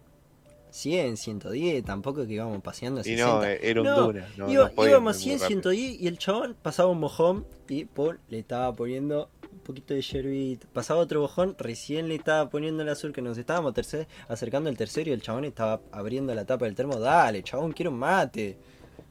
100, 0.71 1.16
110, 1.16 1.85
tampoco 1.85 2.26
que 2.26 2.33
íbamos 2.35 2.61
paseando 2.62 3.00
a 3.00 3.02
y 3.02 3.04
60. 3.16 3.33
no, 3.37 3.44
era 3.44 3.80
un 3.80 3.87
No, 3.87 4.02
duna. 4.02 4.28
No, 4.37 4.50
Iba- 4.50 4.64
no 4.68 4.75
podía 4.75 4.90
íbamos 4.90 5.16
a 5.16 5.18
ir 5.18 5.23
100, 5.25 5.33
muy 5.37 5.42
rápido. 5.42 5.61
110 5.62 6.00
y 6.00 6.06
el 6.09 6.18
chabón 6.18 6.56
pasaba 6.61 6.88
un 6.90 7.00
mojón 7.00 7.47
y 7.68 7.85
Paul 7.85 8.18
le 8.28 8.40
estaba 8.40 8.73
poniendo 8.75 9.30
un 9.52 9.59
poquito 9.61 9.94
de 9.94 10.02
yerbita. 10.02 10.66
Pasaba 10.73 11.00
otro 11.00 11.21
mojón, 11.23 11.54
recién 11.59 12.09
le 12.09 12.16
estaba 12.16 12.50
poniendo 12.50 12.83
el 12.83 12.88
azul 12.88 13.12
que 13.12 13.23
nos 13.23 13.38
estábamos 13.38 13.73
tercer- 13.73 14.06
acercando 14.28 14.68
al 14.68 14.76
tercero 14.76 15.11
y 15.11 15.12
el 15.12 15.23
chabón 15.23 15.44
estaba 15.44 15.80
abriendo 15.92 16.35
la 16.35 16.44
tapa 16.44 16.64
del 16.66 16.75
termo. 16.75 16.97
Dale, 16.99 17.42
chabón, 17.42 17.73
quiero 17.73 17.90
un 17.92 17.99
mate. 17.99 18.59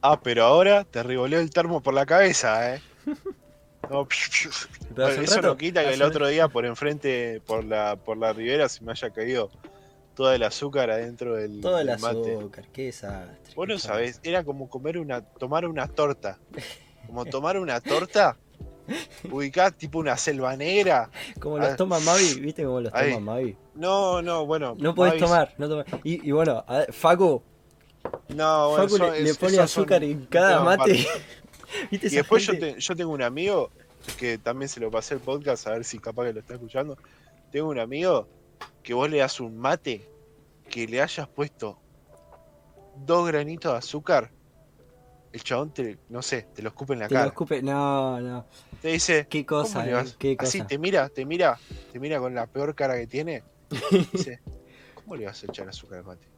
Ah, 0.02 0.20
pero 0.22 0.44
ahora 0.44 0.84
te 0.84 1.02
revolvió 1.02 1.40
el 1.40 1.48
termo 1.50 1.82
por 1.82 1.94
la 1.94 2.04
cabeza, 2.06 2.74
¿eh? 2.76 2.82
No, 3.90 4.00
un 4.96 5.22
eso 5.24 5.36
rato- 5.36 5.42
no 5.48 5.56
quita 5.56 5.84
que 5.84 5.94
el 5.94 6.02
otro 6.02 6.26
día 6.28 6.48
por 6.48 6.64
enfrente, 6.66 7.40
por 7.46 7.64
la, 7.64 7.96
por 7.96 8.16
la 8.16 8.32
ribera, 8.32 8.68
se 8.68 8.82
me 8.84 8.92
haya 8.92 9.10
caído 9.10 9.50
todo 10.14 10.32
el 10.32 10.42
azúcar 10.44 10.90
adentro 10.90 11.34
del, 11.34 11.60
Todo 11.60 11.78
el 11.80 11.88
del 11.88 11.98
mate. 11.98 12.36
azúcar, 12.36 12.64
qué 12.72 12.84
desastre. 12.86 13.54
Vos 13.56 13.66
no 13.68 13.78
sabés, 13.78 14.20
era 14.22 14.44
como 14.44 14.68
comer 14.68 14.98
una, 14.98 15.22
tomar 15.22 15.66
una 15.66 15.86
torta. 15.88 16.38
Como 17.06 17.26
tomar 17.26 17.58
una 17.58 17.82
torta, 17.82 18.38
ubicás 19.30 19.74
tipo 19.76 19.98
una 19.98 20.16
selva 20.16 20.56
negra. 20.56 21.10
Como 21.38 21.58
los 21.58 21.68
Ah. 21.68 21.76
toma 21.76 22.00
Mavi, 22.00 22.40
¿viste 22.40 22.64
cómo 22.64 22.80
los 22.80 22.94
Ahí. 22.94 23.12
toma 23.12 23.32
Mavi? 23.34 23.56
No, 23.74 24.22
no, 24.22 24.46
bueno. 24.46 24.74
No 24.78 24.94
podés 24.94 25.12
Mavis- 25.12 25.20
tomar, 25.22 25.54
no 25.58 25.68
tomar. 25.68 25.86
Y, 26.02 26.26
y 26.26 26.32
bueno, 26.32 26.64
a 26.66 26.78
ver, 26.78 26.92
Facu, 26.94 27.42
No, 28.30 28.70
bueno, 28.70 28.88
Facu 28.88 28.96
le, 29.12 29.20
le 29.20 29.30
es- 29.30 29.36
pone 29.36 29.52
son 29.56 29.64
azúcar 29.64 30.02
en 30.02 30.24
cada 30.26 30.60
mate. 30.64 31.06
aparte. 31.76 31.88
¿Viste 31.90 32.06
Y 32.08 32.10
después 32.10 32.46
yo, 32.46 32.52
gente? 32.52 32.72
te- 32.74 32.80
yo 32.80 32.96
tengo 32.96 33.12
un 33.12 33.22
amigo 33.22 33.70
que 34.18 34.38
también 34.38 34.68
se 34.68 34.80
lo 34.80 34.90
pasé 34.90 35.14
el 35.14 35.20
podcast, 35.20 35.66
a 35.66 35.70
ver 35.72 35.84
si 35.84 35.98
capaz 35.98 36.26
que 36.26 36.32
lo 36.32 36.40
está 36.40 36.54
escuchando. 36.54 36.96
Tengo 37.50 37.68
un 37.68 37.78
amigo 37.78 38.28
que 38.82 38.94
vos 38.94 39.08
le 39.10 39.18
das 39.18 39.40
un 39.40 39.56
mate 39.58 40.08
que 40.68 40.86
le 40.86 41.00
hayas 41.00 41.28
puesto 41.28 41.78
dos 43.06 43.26
granitos 43.26 43.72
de 43.72 43.78
azúcar. 43.78 44.30
El 45.32 45.42
chabón 45.42 45.72
te, 45.74 45.98
no 46.10 46.22
sé, 46.22 46.46
te 46.54 46.62
lo 46.62 46.68
escupe 46.68 46.92
en 46.92 47.00
la 47.00 47.08
Te 47.08 47.14
lo 47.14 47.18
cara. 47.20 47.28
escupe. 47.28 47.60
No, 47.62 48.20
no. 48.20 48.46
Te 48.80 48.88
dice, 48.88 49.26
Qué 49.28 49.44
¿cómo 49.44 49.62
cosa, 49.62 49.84
eh, 49.88 50.04
qué 50.18 50.36
Así 50.38 50.58
cosa. 50.58 50.68
te 50.68 50.78
mira, 50.78 51.08
te 51.08 51.24
mira, 51.24 51.58
te 51.92 51.98
mira 51.98 52.20
con 52.20 52.34
la 52.34 52.46
peor 52.46 52.74
cara 52.76 52.96
que 52.96 53.06
tiene. 53.08 53.42
Dice, 54.12 54.40
¿cómo 54.94 55.16
le 55.16 55.26
vas 55.26 55.42
a 55.42 55.46
echar 55.46 55.68
azúcar 55.68 55.98
al 55.98 56.04
mate? 56.04 56.28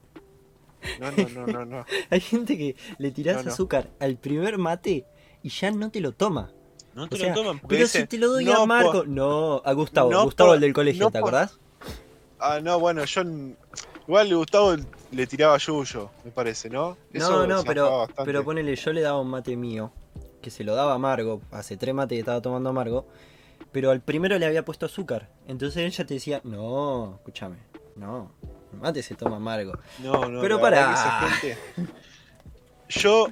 No, 0.98 1.10
no, 1.10 1.28
no, 1.28 1.46
no, 1.46 1.64
no. 1.66 1.84
Hay 2.10 2.20
gente 2.20 2.56
que 2.56 2.74
le 2.98 3.10
tirás 3.10 3.36
No, 3.38 3.42
no. 3.44 3.50
azúcar 3.52 3.90
al 4.00 4.16
primer 4.16 4.56
mate 4.56 5.04
y 5.46 5.48
ya 5.48 5.70
no 5.70 5.90
te 5.92 6.00
lo 6.00 6.10
toma. 6.10 6.50
No 6.92 7.08
te 7.08 7.14
O 7.14 7.18
sea, 7.18 7.28
lo 7.28 7.34
toman 7.42 7.60
Pero 7.68 7.82
dice, 7.82 8.00
si 8.00 8.06
te 8.08 8.18
lo 8.18 8.28
doy 8.32 8.44
no, 8.46 8.62
a 8.62 8.66
Marco. 8.66 8.92
por- 8.92 9.08
No, 9.08 9.62
a 9.64 9.72
Gustavo. 9.74 10.10
no 10.10 10.24
Gustavo, 10.24 10.48
por- 10.50 10.54
el 10.56 10.60
del 10.60 10.72
colegio, 10.72 11.04
no 11.04 11.10
¿te 11.12 11.20
por- 11.20 11.28
acordás? 11.28 11.58
Ah, 12.40 12.58
no, 12.60 12.80
bueno, 12.80 13.04
yo. 13.04 13.22
Igual 14.08 14.28
le 14.28 14.34
Gustavo 14.34 14.74
le 15.12 15.26
tiraba 15.28 15.56
yuyo, 15.58 16.10
me 16.24 16.32
parece, 16.32 16.68
¿no? 16.68 16.96
Eso 17.12 17.30
No, 17.30 17.46
no, 17.46 17.62
pero, 17.64 18.08
pero 18.24 18.44
ponele, 18.44 18.74
yo 18.74 18.92
le 18.92 19.02
daba 19.02 19.20
un 19.20 19.28
mate 19.28 19.56
mío, 19.56 19.92
que 20.42 20.50
se 20.50 20.64
lo 20.64 20.74
daba 20.74 20.94
a 20.94 20.98
Margo, 20.98 21.40
hace 21.52 21.76
tres 21.76 21.94
mates 21.94 22.16
que 22.16 22.20
estaba 22.20 22.40
tomando 22.42 22.72
Margo, 22.72 23.06
pero 23.72 23.90
al 23.92 24.00
primero 24.00 24.36
le 24.38 24.46
había 24.46 24.64
puesto 24.64 24.86
azúcar. 24.86 25.28
Entonces 25.46 25.84
ella 25.84 26.06
te 26.06 26.14
decía, 26.14 26.40
no, 26.44 27.14
escúchame, 27.16 27.56
no, 27.94 28.32
el 28.72 28.78
mate 28.80 29.02
se 29.02 29.14
toma 29.14 29.38
Margo. 29.38 29.72
No, 30.02 30.28
no, 30.28 30.40
pero 30.40 30.58
esa 30.66 31.20
gente- 31.28 31.58
Yo, 32.88 33.28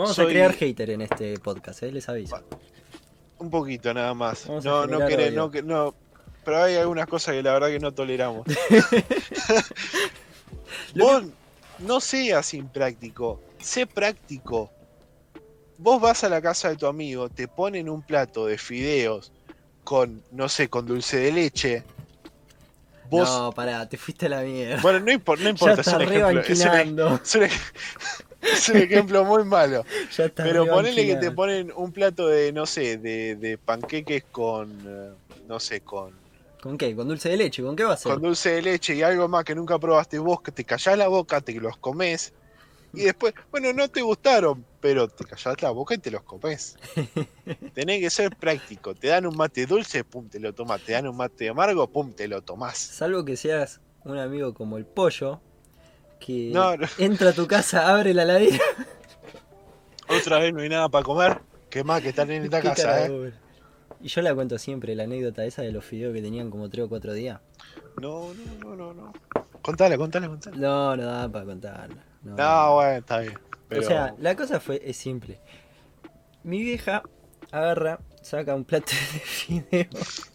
Vamos 0.00 0.16
Soy- 0.16 0.26
a 0.26 0.28
crear 0.30 0.52
hater 0.54 0.90
en 0.90 1.02
este 1.02 1.38
podcast, 1.40 1.82
¿eh? 1.82 1.92
les 1.92 2.08
aviso. 2.08 2.40
un 3.38 3.50
poquito 3.50 3.92
nada 3.92 4.14
más. 4.14 4.46
Vamos 4.46 4.64
no, 4.64 4.86
no 4.86 5.06
querés, 5.06 5.32
no, 5.34 5.50
no. 5.64 5.94
Pero 6.44 6.62
hay 6.62 6.76
algunas 6.76 7.06
cosas 7.06 7.34
que 7.34 7.42
la 7.42 7.52
verdad 7.52 7.68
que 7.68 7.80
no 7.80 7.92
toleramos. 7.92 8.46
Vos 10.94 11.24
no 11.80 12.00
seas 12.00 12.54
impráctico, 12.54 13.40
sé 13.58 13.86
práctico. 13.86 14.70
Vos 15.78 16.00
vas 16.00 16.24
a 16.24 16.28
la 16.28 16.42
casa 16.42 16.68
de 16.70 16.76
tu 16.76 16.86
amigo, 16.86 17.28
te 17.28 17.48
ponen 17.48 17.88
un 17.88 18.02
plato 18.02 18.46
de 18.46 18.58
fideos 18.58 19.32
con, 19.84 20.22
no 20.32 20.48
sé, 20.48 20.68
con 20.68 20.86
dulce 20.86 21.16
de 21.18 21.32
leche. 21.32 21.82
Vos, 23.08 23.28
No, 23.28 23.52
pará, 23.52 23.88
te 23.88 23.96
fuiste 23.96 24.26
a 24.26 24.30
la 24.30 24.42
mierda. 24.42 24.80
bueno, 24.82 25.00
no, 25.00 25.10
impor- 25.12 25.38
no 25.38 25.44
ya 25.44 25.50
importa, 25.50 25.80
es 25.80 25.86
está 25.86 25.96
un 25.96 26.02
ejemplo. 26.04 26.40
Es 26.40 26.60
un, 26.60 26.64
rebanquinando. 26.66 27.20
es 27.22 27.34
un 27.34 27.42
ej- 27.42 27.72
es 28.42 28.68
un 28.68 28.76
ejemplo 28.76 29.24
muy 29.24 29.44
malo. 29.44 29.84
Ya 30.16 30.24
está 30.26 30.44
Pero 30.44 30.66
ponele 30.66 31.06
que 31.06 31.16
te 31.16 31.30
ponen 31.30 31.72
un 31.74 31.92
plato 31.92 32.28
de, 32.28 32.52
no 32.52 32.66
sé, 32.66 32.98
de, 32.98 33.36
de 33.36 33.58
panqueques 33.58 34.24
con, 34.30 34.70
eh, 34.86 35.10
no 35.46 35.60
sé, 35.60 35.80
con, 35.82 36.12
¿Con 36.62 36.76
qué? 36.76 36.94
¿Con 36.94 37.08
dulce 37.08 37.30
de 37.30 37.36
leche? 37.38 37.62
¿Con 37.62 37.74
qué 37.74 37.84
va 37.84 37.94
a 37.94 37.96
ser? 37.96 38.12
con 38.12 38.22
dulce 38.22 38.50
de 38.50 38.62
leche 38.62 38.94
y 38.94 39.02
algo 39.02 39.28
más 39.28 39.44
que 39.44 39.54
nunca 39.54 39.78
probaste 39.78 40.18
vos, 40.18 40.42
que 40.42 40.52
te 40.52 40.64
callás 40.64 40.98
la 40.98 41.08
boca, 41.08 41.40
te 41.40 41.54
los 41.54 41.76
comes. 41.78 42.34
Y 42.92 43.02
después, 43.04 43.34
bueno, 43.50 43.72
no 43.72 43.88
te 43.88 44.02
gustaron, 44.02 44.64
pero 44.80 45.08
te 45.08 45.24
callás 45.24 45.62
la 45.62 45.70
boca 45.70 45.94
y 45.94 45.98
te 45.98 46.10
los 46.10 46.22
comes. 46.22 46.76
Tenés 47.74 48.00
que 48.00 48.10
ser 48.10 48.36
práctico. 48.36 48.94
Te 48.94 49.08
dan 49.08 49.26
un 49.26 49.36
mate 49.36 49.64
dulce, 49.64 50.02
pum, 50.02 50.28
te 50.28 50.40
lo 50.40 50.52
tomás. 50.52 50.82
Te 50.82 50.92
dan 50.92 51.06
un 51.06 51.16
mate 51.16 51.48
amargo, 51.48 51.86
pum, 51.86 52.12
te 52.12 52.26
lo 52.26 52.42
tomás. 52.42 52.76
Salvo 52.78 53.24
que 53.24 53.36
seas 53.36 53.80
un 54.04 54.18
amigo 54.18 54.54
como 54.54 54.76
el 54.76 54.84
pollo, 54.86 55.40
que 56.20 56.50
No, 56.52 56.76
no. 56.76 56.86
entra 56.98 57.30
a 57.30 57.32
tu 57.32 57.46
casa, 57.48 57.92
abre 57.92 58.14
la 58.14 58.24
ladera. 58.24 58.58
Otra 60.08 60.38
vez 60.38 60.52
no 60.54 60.60
hay 60.60 60.68
nada 60.68 60.88
para 60.88 61.02
comer. 61.04 61.38
¿Qué 61.68 61.82
más 61.84 62.02
que 62.02 62.10
están 62.10 62.30
en 62.30 62.44
esta 62.44 62.60
casa, 62.62 63.06
eh? 63.06 63.32
Y 64.02 64.08
yo 64.08 64.22
la 64.22 64.34
cuento 64.34 64.58
siempre, 64.58 64.94
la 64.94 65.04
anécdota 65.04 65.44
esa 65.44 65.62
de 65.62 65.72
los 65.72 65.84
fideos 65.84 66.14
que 66.14 66.22
tenían 66.22 66.50
como 66.50 66.68
3 66.70 66.86
o 66.86 66.88
4 66.88 67.12
días. 67.12 67.40
No, 68.00 68.32
no, 68.34 68.54
no, 68.64 68.76
no, 68.76 68.94
no. 68.94 69.12
Contala, 69.62 69.96
contala, 69.98 70.26
contala. 70.28 70.56
No, 70.56 70.96
no 70.96 71.04
da 71.04 71.28
para 71.28 71.44
contarla. 71.44 72.02
No, 72.22 72.34
No, 72.36 72.74
bueno, 72.76 72.98
está 72.98 73.18
bien. 73.20 73.38
Pero... 73.68 73.82
O 73.82 73.84
sea, 73.84 74.14
la 74.18 74.34
cosa 74.36 74.58
fue, 74.58 74.80
es 74.84 74.96
simple. 74.96 75.38
Mi 76.42 76.62
vieja 76.62 77.02
agarra, 77.52 78.00
saca 78.22 78.54
un 78.54 78.64
plato 78.64 78.90
de 79.12 79.18
fideos. 79.20 80.30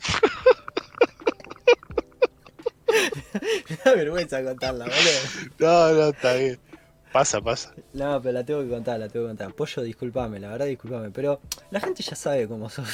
Me 3.69 3.74
da 3.85 3.95
vergüenza 3.95 4.43
contarla, 4.43 4.85
boludo. 4.85 5.49
No, 5.59 5.93
no, 5.93 6.07
está 6.09 6.33
bien. 6.33 6.59
Pasa, 7.13 7.39
pasa. 7.39 7.73
No, 7.93 8.21
pero 8.21 8.33
la 8.33 8.43
tengo 8.43 8.61
que 8.63 8.69
contar, 8.69 8.99
la 8.99 9.07
tengo 9.07 9.25
que 9.25 9.29
contar. 9.29 9.53
Pollo, 9.53 9.81
disculpame, 9.83 10.39
la 10.39 10.49
verdad, 10.49 10.65
disculpame. 10.65 11.11
Pero 11.11 11.39
la 11.71 11.79
gente 11.79 12.03
ya 12.03 12.15
sabe 12.15 12.47
cómo 12.47 12.69
sos. 12.69 12.89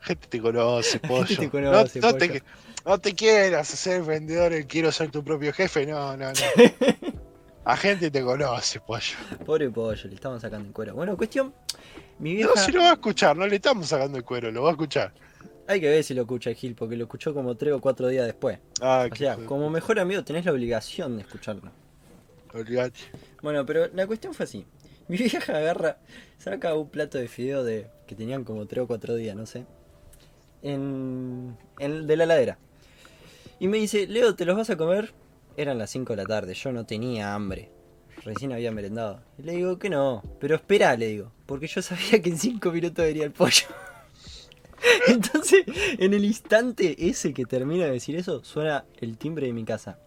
Gente 0.00 0.26
te 0.28 0.40
conoce, 0.40 1.00
pollo. 1.00 1.24
te 1.26 1.44
No- 1.46 1.50
conoce, 1.50 2.00
no, 2.00 2.14
te, 2.14 2.28
pollo. 2.28 2.40
no 2.84 2.98
te 2.98 3.14
quieras 3.14 3.72
hacer 3.72 4.02
vendedor, 4.02 4.52
el 4.52 4.66
quiero 4.66 4.92
ser 4.92 5.10
tu 5.10 5.24
propio 5.24 5.52
jefe. 5.52 5.86
No, 5.86 6.16
no, 6.16 6.26
no. 6.28 6.34
A 7.64 7.76
gente 7.76 8.10
te 8.10 8.22
conoce, 8.22 8.80
pollo. 8.80 9.16
Pobre 9.44 9.68
pollo, 9.70 10.08
le 10.08 10.14
estamos 10.14 10.40
sacando 10.42 10.66
en 10.66 10.72
cuero. 10.72 10.94
Bueno, 10.94 11.16
cuestión, 11.16 11.52
mi 12.18 12.34
vieja. 12.34 12.50
No, 12.54 12.60
si 12.62 12.72
lo 12.72 12.80
va 12.82 12.90
a 12.90 12.94
escuchar, 12.94 13.36
no 13.36 13.46
le 13.46 13.56
estamos 13.56 13.88
sacando 13.88 14.16
el 14.18 14.24
cuero, 14.24 14.50
lo 14.50 14.62
va 14.62 14.68
a 14.70 14.72
escuchar. 14.72 15.12
Hay 15.68 15.80
que 15.80 15.88
ver 15.88 16.02
si 16.02 16.14
lo 16.14 16.22
escucha 16.22 16.52
Gil, 16.54 16.74
porque 16.74 16.96
lo 16.96 17.04
escuchó 17.04 17.32
como 17.34 17.54
3 17.56 17.74
o 17.74 17.80
4 17.80 18.08
días 18.08 18.24
después. 18.26 18.58
Ah, 18.80 19.06
O 19.10 19.14
sea, 19.14 19.36
como 19.36 19.68
mejor 19.70 20.00
amigo 20.00 20.24
tenés 20.24 20.44
la 20.46 20.52
obligación 20.52 21.16
de 21.16 21.22
escucharlo. 21.22 21.70
Olvidate. 22.54 22.98
Bueno, 23.42 23.64
pero 23.66 23.86
la 23.94 24.06
cuestión 24.06 24.32
fue 24.34 24.44
así. 24.44 24.64
Mi 25.08 25.16
vieja 25.18 25.56
agarra, 25.56 25.98
saca 26.38 26.74
un 26.74 26.88
plato 26.88 27.18
de 27.18 27.28
fideo 27.28 27.62
de 27.64 27.86
que 28.06 28.14
tenían 28.14 28.44
como 28.44 28.66
3 28.66 28.84
o 28.84 28.86
4 28.86 29.14
días, 29.14 29.36
no 29.36 29.44
sé. 29.46 29.66
En, 30.62 31.56
en- 31.78 32.06
de 32.06 32.16
la 32.16 32.26
ladera. 32.26 32.58
Y 33.60 33.68
me 33.68 33.78
dice, 33.78 34.06
Leo, 34.06 34.34
¿te 34.34 34.44
los 34.44 34.56
vas 34.56 34.70
a 34.70 34.76
comer? 34.76 35.12
Eran 35.56 35.78
las 35.78 35.90
5 35.90 36.14
de 36.14 36.16
la 36.22 36.26
tarde, 36.26 36.54
yo 36.54 36.72
no 36.72 36.86
tenía 36.86 37.34
hambre. 37.34 37.70
Recién 38.24 38.52
había 38.52 38.72
merendado. 38.72 39.20
Y 39.38 39.42
le 39.42 39.52
digo 39.52 39.78
que 39.78 39.90
no, 39.90 40.22
pero 40.40 40.54
espera, 40.56 40.96
le 40.96 41.06
digo, 41.08 41.32
porque 41.46 41.66
yo 41.66 41.82
sabía 41.82 42.22
que 42.22 42.30
en 42.30 42.38
5 42.38 42.70
minutos 42.72 43.04
vería 43.04 43.24
el 43.24 43.32
pollo. 43.32 43.66
Entonces, 45.08 45.64
en 45.98 46.14
el 46.14 46.24
instante 46.24 47.08
ese 47.08 47.32
que 47.32 47.44
termina 47.44 47.86
de 47.86 47.92
decir 47.92 48.16
eso, 48.16 48.44
suena 48.44 48.84
el 49.00 49.16
timbre 49.18 49.46
de 49.46 49.52
mi 49.52 49.64
casa. 49.64 49.98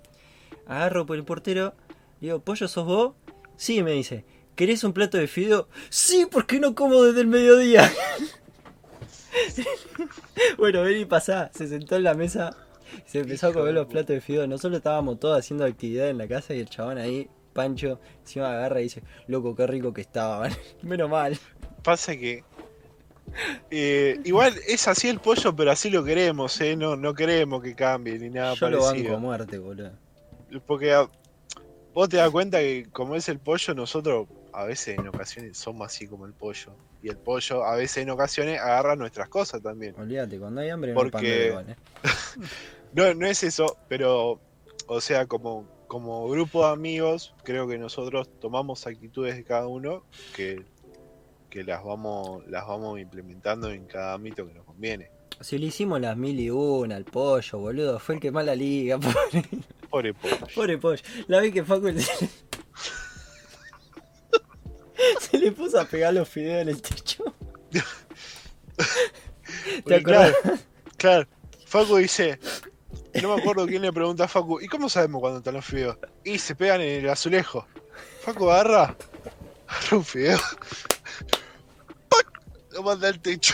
Agarro 0.65 1.05
por 1.05 1.17
el 1.17 1.23
portero, 1.23 1.73
digo, 2.19 2.39
¿pollo 2.39 2.67
sos 2.67 2.85
vos? 2.85 3.13
Sí, 3.57 3.83
me 3.83 3.91
dice. 3.91 4.25
¿Querés 4.55 4.83
un 4.83 4.93
plato 4.93 5.17
de 5.17 5.27
fideo? 5.27 5.67
Sí, 5.89 6.27
porque 6.29 6.59
no 6.59 6.75
como 6.75 7.03
desde 7.03 7.21
el 7.21 7.27
mediodía. 7.27 7.91
bueno, 10.57 10.83
ven 10.83 10.99
y 10.99 11.05
pasá. 11.05 11.49
Se 11.53 11.67
sentó 11.67 11.95
en 11.95 12.03
la 12.03 12.13
mesa, 12.13 12.55
se 13.05 13.19
empezó 13.19 13.47
a 13.47 13.53
comer 13.53 13.73
los 13.73 13.87
platos 13.87 14.15
de 14.15 14.21
fideo. 14.21 14.47
Nosotros 14.47 14.77
estábamos 14.77 15.19
todos 15.19 15.39
haciendo 15.39 15.65
actividad 15.65 16.09
en 16.09 16.17
la 16.17 16.27
casa 16.27 16.53
y 16.53 16.59
el 16.59 16.69
chabón 16.69 16.97
ahí, 16.97 17.29
Pancho, 17.53 17.99
encima 18.21 18.51
agarra 18.51 18.81
y 18.81 18.83
dice, 18.83 19.03
loco, 19.27 19.55
qué 19.55 19.67
rico 19.67 19.93
que 19.93 20.01
estaban. 20.01 20.51
Menos 20.81 21.09
mal. 21.09 21.37
Pasa 21.83 22.15
que. 22.15 22.43
Eh, 23.69 24.19
igual 24.23 24.53
es 24.67 24.87
así 24.87 25.07
el 25.07 25.19
pollo, 25.19 25.55
pero 25.55 25.71
así 25.71 25.89
lo 25.89 26.03
queremos, 26.03 26.59
¿eh? 26.61 26.75
No, 26.75 26.95
no 26.95 27.13
queremos 27.13 27.61
que 27.63 27.75
cambie 27.75 28.17
ni 28.19 28.29
nada 28.29 28.53
Yo 28.55 28.69
lo 28.69 28.81
banco 28.81 29.15
a 29.15 29.19
muerte, 29.19 29.57
boludo. 29.57 29.91
Porque 30.65 30.93
ah, 30.93 31.09
vos 31.93 32.09
te 32.09 32.17
das 32.17 32.29
cuenta 32.29 32.59
que, 32.59 32.87
como 32.91 33.15
es 33.15 33.29
el 33.29 33.39
pollo, 33.39 33.73
nosotros 33.73 34.27
a 34.53 34.65
veces 34.65 34.97
en 34.97 35.07
ocasiones 35.07 35.57
somos 35.57 35.87
así 35.87 36.07
como 36.07 36.25
el 36.25 36.33
pollo. 36.33 36.73
Y 37.01 37.09
el 37.09 37.17
pollo 37.17 37.63
a 37.63 37.75
veces 37.75 37.97
en 38.03 38.09
ocasiones 38.09 38.59
agarra 38.59 38.95
nuestras 38.95 39.29
cosas 39.29 39.61
también. 39.61 39.95
Olvídate, 39.97 40.37
cuando 40.37 40.61
hay 40.61 40.69
hambre 40.69 40.93
no 40.93 40.99
hay 41.01 41.09
Porque- 41.09 41.47
igual, 41.47 41.69
eh. 41.69 41.75
No, 42.93 43.13
no 43.13 43.25
es 43.25 43.41
eso, 43.43 43.77
pero, 43.87 44.41
o 44.87 44.99
sea, 44.99 45.25
como, 45.25 45.65
como 45.87 46.27
grupo 46.27 46.65
de 46.65 46.73
amigos, 46.73 47.33
creo 47.43 47.65
que 47.65 47.77
nosotros 47.77 48.29
tomamos 48.41 48.85
actitudes 48.85 49.37
de 49.37 49.45
cada 49.45 49.67
uno 49.67 50.03
que, 50.35 50.65
que 51.51 51.63
las 51.63 51.83
vamos, 51.83 52.43
las 52.47 52.65
vamos 52.65 52.99
implementando 52.99 53.69
en 53.69 53.85
cada 53.85 54.13
ámbito 54.13 54.47
que 54.47 54.55
nos 54.55 54.65
conviene. 54.65 55.11
Si 55.41 55.57
le 55.59 55.67
hicimos 55.67 56.01
las 56.01 56.17
mil 56.17 56.39
y 56.39 56.49
una 56.49 56.95
al 56.95 57.05
pollo, 57.05 57.59
boludo, 57.59 57.99
fue 57.99 58.15
el 58.15 58.21
que 58.21 58.31
más 58.31 58.45
la 58.45 58.55
liga, 58.55 58.97
pobre, 58.99 59.43
Pobre 59.89 60.13
pollo. 60.13 60.37
pobre 60.55 60.77
pollo. 60.77 61.01
La 61.27 61.39
vi 61.41 61.51
que 61.51 61.63
Facu 61.63 61.87
el- 61.87 62.03
puso 65.55 65.79
a 65.79 65.85
pegar 65.85 66.13
los 66.13 66.27
fideos 66.29 66.61
en 66.61 66.69
el 66.69 66.81
techo. 66.81 67.23
¿Te 67.71 67.81
Porque, 69.83 69.95
acordás? 69.95 70.33
claro, 70.43 70.57
claro, 70.97 71.27
Facu 71.65 71.97
dice, 71.97 72.39
no 73.21 73.35
me 73.35 73.41
acuerdo 73.41 73.65
quién 73.67 73.81
le 73.81 73.91
pregunta 73.91 74.25
a 74.25 74.27
Facu, 74.27 74.59
¿y 74.61 74.67
cómo 74.67 74.89
sabemos 74.89 75.21
cuándo 75.21 75.39
están 75.39 75.55
los 75.55 75.65
fideos? 75.65 75.97
Y 76.23 76.37
se 76.37 76.55
pegan 76.55 76.81
en 76.81 77.03
el 77.03 77.09
azulejo. 77.09 77.65
Facu 78.21 78.49
agarra, 78.49 78.95
agarra 79.67 79.97
un 79.97 80.05
fideo, 80.05 80.39
manda 82.83 83.07
al 83.07 83.19
techo. 83.19 83.53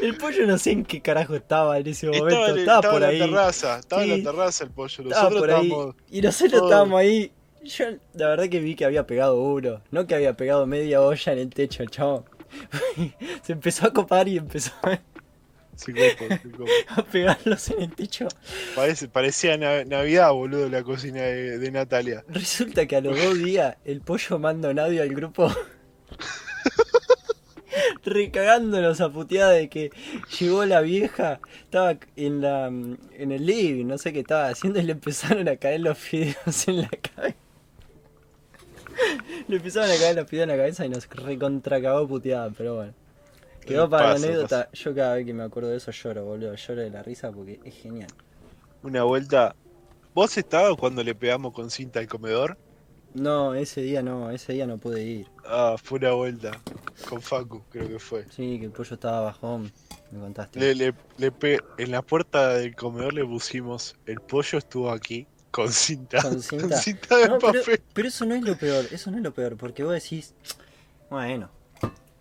El 0.00 0.16
pollo 0.16 0.46
no 0.46 0.58
sé 0.58 0.72
en 0.72 0.84
qué 0.84 1.00
carajo 1.00 1.34
estaba 1.34 1.78
en 1.78 1.86
ese 1.86 2.06
momento. 2.06 2.28
Estaba, 2.28 2.48
en, 2.50 2.58
Estaba, 2.58 2.78
estaba 2.78 2.92
por 2.94 3.02
en 3.02 3.08
ahí. 3.08 3.18
la 3.18 3.26
terraza, 3.26 3.78
estaba 3.78 4.02
Sí. 4.02 4.10
en 4.12 4.24
la 4.24 4.30
terraza 4.30 4.64
el 4.64 4.70
pollo. 4.70 5.02
Estaba 5.04 5.08
Nosotros 5.30 5.40
por 5.40 5.50
ahí. 5.50 5.66
estábamos. 5.66 5.94
Y 6.10 6.20
nosotros 6.22 6.52
todos- 6.52 6.64
estábamos 6.70 7.00
ahí. 7.00 7.32
Yo 7.62 7.84
la 8.14 8.28
verdad 8.28 8.48
que 8.48 8.60
vi 8.60 8.74
que 8.74 8.84
había 8.84 9.06
pegado 9.06 9.40
uno. 9.40 9.82
No 9.90 10.06
que 10.06 10.14
había 10.14 10.36
pegado 10.36 10.66
media 10.66 11.00
olla 11.02 11.32
en 11.32 11.38
el 11.38 11.50
techo, 11.50 11.84
chavo. 11.86 12.24
Se 13.42 13.52
empezó 13.52 13.86
a 13.86 13.92
copar 13.92 14.28
y 14.28 14.38
empezó 14.38 14.72
Copo, 15.84 16.34
copo. 16.58 16.64
a 16.88 17.02
pegarlos 17.04 17.70
en 17.70 17.82
el 17.82 17.94
techo. 17.94 18.28
Parece- 18.74 19.08
parecía 19.08 19.56
na- 19.56 19.84
Navidad, 19.84 20.32
boludo, 20.32 20.68
la 20.68 20.82
cocina 20.82 21.22
de, 21.22 21.58
de 21.58 21.70
Natalia. 21.70 22.24
Resulta 22.28 22.86
que 22.86 22.96
a 22.96 23.00
los 23.00 23.16
dos 23.22 23.38
días 23.38 23.76
el 23.84 24.00
pollo 24.00 24.38
manda 24.38 24.70
un 24.70 24.78
audio 24.78 25.02
al 25.02 25.10
grupo 25.10 25.50
recagándonos 28.04 29.00
a 29.00 29.10
puteada 29.10 29.52
de 29.52 29.68
que 29.68 29.90
llegó 30.38 30.64
la 30.64 30.80
vieja, 30.80 31.40
estaba 31.62 31.96
en 32.16 32.40
la 32.40 32.66
en 32.66 33.32
el 33.32 33.46
living, 33.46 33.86
no 33.86 33.98
sé 33.98 34.12
qué 34.12 34.20
estaba 34.20 34.48
haciendo 34.48 34.80
y 34.80 34.82
le 34.82 34.92
empezaron 34.92 35.48
a 35.48 35.56
caer 35.56 35.80
los 35.80 35.98
fideos 35.98 36.68
en 36.68 36.82
la 36.82 36.88
cabeza. 36.88 37.36
Le 39.48 39.56
empezaron 39.56 39.90
a 39.90 39.94
caer 39.96 40.16
los 40.16 40.28
fideos 40.28 40.44
en 40.44 40.48
la 40.50 40.56
cabeza 40.56 40.86
y 40.86 40.88
nos 40.88 41.08
recontracagó 41.08 42.06
puteada, 42.08 42.50
pero 42.56 42.76
bueno. 42.76 42.94
Quedó 43.66 43.88
para 43.88 44.10
la 44.10 44.14
anécdota. 44.16 44.68
Yo 44.72 44.94
cada 44.94 45.14
vez 45.16 45.26
que 45.26 45.34
me 45.34 45.42
acuerdo 45.44 45.70
de 45.70 45.76
eso 45.76 45.90
lloro, 45.90 46.24
boludo. 46.24 46.54
Lloro 46.54 46.80
de 46.82 46.90
la 46.90 47.02
risa 47.02 47.30
porque 47.30 47.60
es 47.64 47.74
genial. 47.74 48.08
Una 48.82 49.02
vuelta. 49.04 49.54
¿Vos 50.14 50.36
estabas 50.36 50.76
cuando 50.76 51.04
le 51.04 51.14
pegamos 51.14 51.52
con 51.52 51.70
cinta 51.70 52.00
al 52.00 52.08
comedor? 52.08 52.58
No, 53.14 53.54
ese 53.54 53.80
día 53.82 54.02
no, 54.02 54.30
ese 54.30 54.52
día 54.52 54.66
no 54.66 54.78
pude 54.78 55.02
ir. 55.02 55.26
Ah, 55.44 55.76
fue 55.82 55.98
una 55.98 56.12
vuelta. 56.12 56.52
Con 57.08 57.20
Facu, 57.20 57.62
creo 57.70 57.88
que 57.88 57.98
fue. 57.98 58.24
Sí, 58.30 58.58
que 58.58 58.66
el 58.66 58.70
pollo 58.72 58.94
estaba 58.94 59.20
bajón, 59.22 59.72
me 60.12 60.20
contaste. 60.20 60.58
Le, 60.60 60.74
le, 60.74 60.94
le 61.18 61.32
pe- 61.32 61.60
en 61.78 61.90
la 61.90 62.02
puerta 62.02 62.54
del 62.54 62.74
comedor 62.76 63.12
le 63.14 63.24
pusimos 63.24 63.96
el 64.06 64.20
pollo 64.20 64.58
estuvo 64.58 64.90
aquí 64.90 65.26
con 65.50 65.72
cinta. 65.72 66.22
Con 66.22 66.40
cinta. 66.42 67.16
de 67.16 67.28
No, 67.28 67.38
pero, 67.38 67.52
papel. 67.60 67.80
pero 67.92 68.08
eso 68.08 68.24
no 68.26 68.34
es 68.34 68.42
lo 68.42 68.56
peor, 68.56 68.84
eso 68.92 69.10
no 69.10 69.16
es 69.16 69.22
lo 69.24 69.32
peor, 69.34 69.56
porque 69.56 69.82
vos 69.82 69.92
decís, 69.92 70.34
bueno, 71.10 71.50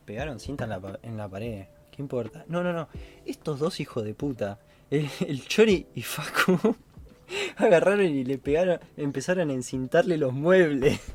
pegaron 0.10 0.39
cinta 0.39 0.63
en 0.63 0.72
la, 0.72 0.80
pa- 0.80 0.98
en 1.04 1.18
la 1.18 1.30
pared, 1.30 1.66
¿qué 1.92 2.01
importa? 2.01 2.44
No, 2.48 2.63
no, 2.63 2.74
no, 2.74 2.89
estos 3.28 3.60
dos 3.60 3.80
hijos 3.80 4.04
de 4.04 4.16
puta, 4.16 4.58
el, 4.89 5.08
el 5.20 5.48
Chori 5.48 5.86
y 5.94 6.01
Facu, 6.01 6.75
agarraron 7.58 8.08
y 8.08 8.24
le 8.24 8.39
pegaron, 8.39 8.80
empezaron 8.98 9.51
a 9.51 9.54
encintarle 9.54 10.18
los 10.18 10.34
muebles. 10.34 11.00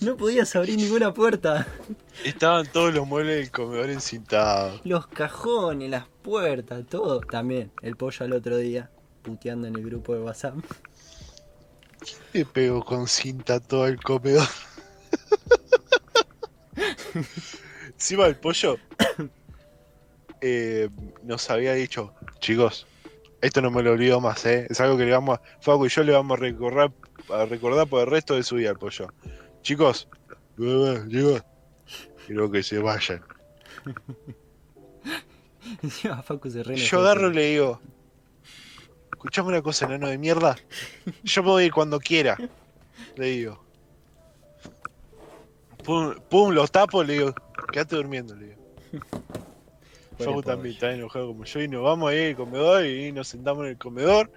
No 0.00 0.16
podías 0.16 0.56
abrir 0.56 0.76
ninguna 0.76 1.14
puerta. 1.14 1.64
Estaban 2.24 2.66
todos 2.66 2.92
los 2.92 3.06
muebles 3.06 3.36
del 3.36 3.52
comedor 3.52 3.90
encintados. 3.90 4.80
Los 4.84 5.06
cajones, 5.06 5.88
las 5.88 6.04
puertas, 6.22 6.84
todo. 6.84 7.20
También, 7.20 7.70
el 7.82 7.94
pollo 7.94 8.24
al 8.26 8.32
otro 8.32 8.56
día, 8.56 8.90
puteando 9.22 9.68
en 9.68 9.76
el 9.76 9.84
grupo 9.84 10.14
de 10.14 10.20
WhatsApp. 10.22 10.56
Le 12.32 12.44
pegó 12.44 12.84
con 12.84 13.06
cinta 13.06 13.60
todo 13.60 13.86
el 13.86 14.02
comedor. 14.02 14.48
Encima 17.98 18.26
el 18.26 18.36
pollo 18.36 18.76
eh, 20.40 20.88
nos 21.24 21.50
había 21.50 21.74
dicho, 21.74 22.14
chicos, 22.38 22.86
esto 23.40 23.60
no 23.60 23.72
me 23.72 23.82
lo 23.82 23.90
olvido 23.90 24.20
más, 24.20 24.46
¿eh? 24.46 24.68
Es 24.70 24.80
algo 24.80 24.96
que 24.96 25.04
le 25.04 25.10
vamos 25.10 25.40
a... 25.40 25.42
Facu 25.60 25.86
y 25.86 25.88
yo 25.88 26.04
le 26.04 26.12
vamos 26.12 26.38
a 26.38 26.40
recordar, 26.40 26.92
a 27.34 27.44
recordar 27.46 27.88
por 27.88 28.02
el 28.02 28.06
resto 28.06 28.36
de 28.36 28.44
su 28.44 28.54
vida 28.54 28.70
al 28.70 28.78
pollo. 28.78 29.08
Chicos, 29.62 30.06
chicos, 31.08 31.42
quiero 32.24 32.48
que 32.52 32.62
se 32.62 32.78
vayan. 32.78 33.20
Facu 36.24 36.50
se 36.50 36.62
Yo 36.76 37.00
agarro 37.00 37.32
y 37.32 37.34
le 37.34 37.46
digo, 37.46 37.80
escuchame 39.10 39.48
una 39.48 39.62
cosa, 39.62 39.86
enano 39.86 40.06
de 40.06 40.18
mierda. 40.18 40.54
Yo 41.24 41.56
a 41.56 41.64
ir 41.64 41.72
cuando 41.72 41.98
quiera. 41.98 42.38
Le 43.16 43.26
digo. 43.26 43.60
Pum, 45.84 46.14
pum, 46.30 46.52
los 46.52 46.70
tapo, 46.70 47.02
le 47.02 47.14
digo, 47.14 47.34
quédate 47.72 47.96
durmiendo, 47.96 48.34
le 48.34 48.46
digo. 48.48 48.62
Facu 50.18 50.42
también 50.42 50.74
está 50.74 50.92
enojado 50.92 51.28
como 51.28 51.44
yo 51.44 51.60
y 51.60 51.68
nos 51.68 51.82
vamos 51.82 52.10
ahí 52.10 52.30
al 52.30 52.36
comedor 52.36 52.84
y 52.84 53.12
nos 53.12 53.28
sentamos 53.28 53.64
en 53.64 53.70
el 53.70 53.78
comedor 53.78 54.32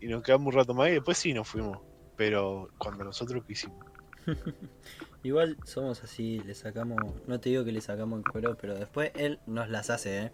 y 0.00 0.08
nos 0.08 0.22
quedamos 0.22 0.48
un 0.48 0.58
rato 0.58 0.74
más 0.74 0.88
y 0.88 0.92
después 0.92 1.16
sí 1.16 1.32
nos 1.32 1.48
fuimos. 1.48 1.78
Pero 2.16 2.70
cuando 2.76 3.04
nosotros 3.04 3.44
quisimos. 3.44 3.78
Igual 5.22 5.58
somos 5.64 6.02
así, 6.02 6.40
le 6.40 6.54
sacamos, 6.54 6.98
no 7.26 7.38
te 7.38 7.50
digo 7.50 7.64
que 7.64 7.72
le 7.72 7.80
sacamos 7.80 8.18
el 8.18 8.24
cuero, 8.24 8.56
pero 8.58 8.74
después 8.74 9.12
él 9.14 9.38
nos 9.46 9.68
las 9.68 9.90
hace, 9.90 10.22
¿eh? 10.22 10.32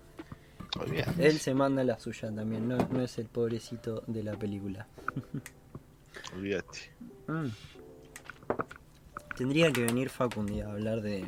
Olvídate. 0.78 1.26
Él 1.26 1.38
se 1.38 1.54
manda 1.54 1.82
la 1.82 1.98
suya 1.98 2.32
también, 2.32 2.68
no, 2.68 2.76
no 2.76 3.02
es 3.02 3.18
el 3.18 3.26
pobrecito 3.26 4.04
de 4.06 4.22
la 4.22 4.38
película. 4.38 4.86
Olvídate. 6.34 6.92
Mm. 7.26 7.48
Tendría 9.36 9.72
que 9.72 9.82
venir 9.82 10.08
Facu 10.08 10.40
un 10.40 10.46
día 10.46 10.66
a 10.68 10.72
hablar 10.72 11.02
de, 11.02 11.26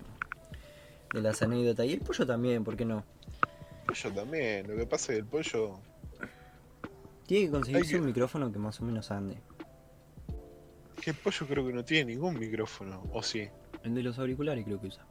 de 1.12 1.20
las 1.22 1.40
anécdotas. 1.42 1.86
Y 1.86 1.92
el 1.94 2.00
pollo 2.00 2.26
también, 2.26 2.64
¿por 2.64 2.76
qué 2.76 2.84
no? 2.84 3.04
Yo 3.94 4.12
también, 4.12 4.66
lo 4.68 4.76
que 4.76 4.86
pasa 4.86 5.12
es 5.12 5.16
que 5.18 5.20
el 5.22 5.26
pollo. 5.26 5.80
Tiene 7.26 7.46
que 7.46 7.50
conseguirse 7.52 7.92
que- 7.92 7.98
un 8.00 8.06
micrófono 8.06 8.52
que 8.52 8.58
más 8.58 8.80
o 8.80 8.84
menos 8.84 9.10
ande. 9.10 9.38
Que 11.00 11.10
el 11.10 11.16
pollo 11.16 11.46
creo 11.46 11.66
que 11.66 11.72
no 11.72 11.84
tiene 11.84 12.12
ningún 12.12 12.38
micrófono, 12.38 13.02
o 13.12 13.22
sí. 13.22 13.48
El 13.82 13.94
de 13.94 14.02
los 14.02 14.18
auriculares 14.18 14.64
creo 14.64 14.80
que 14.80 14.88
usa. 14.88 15.06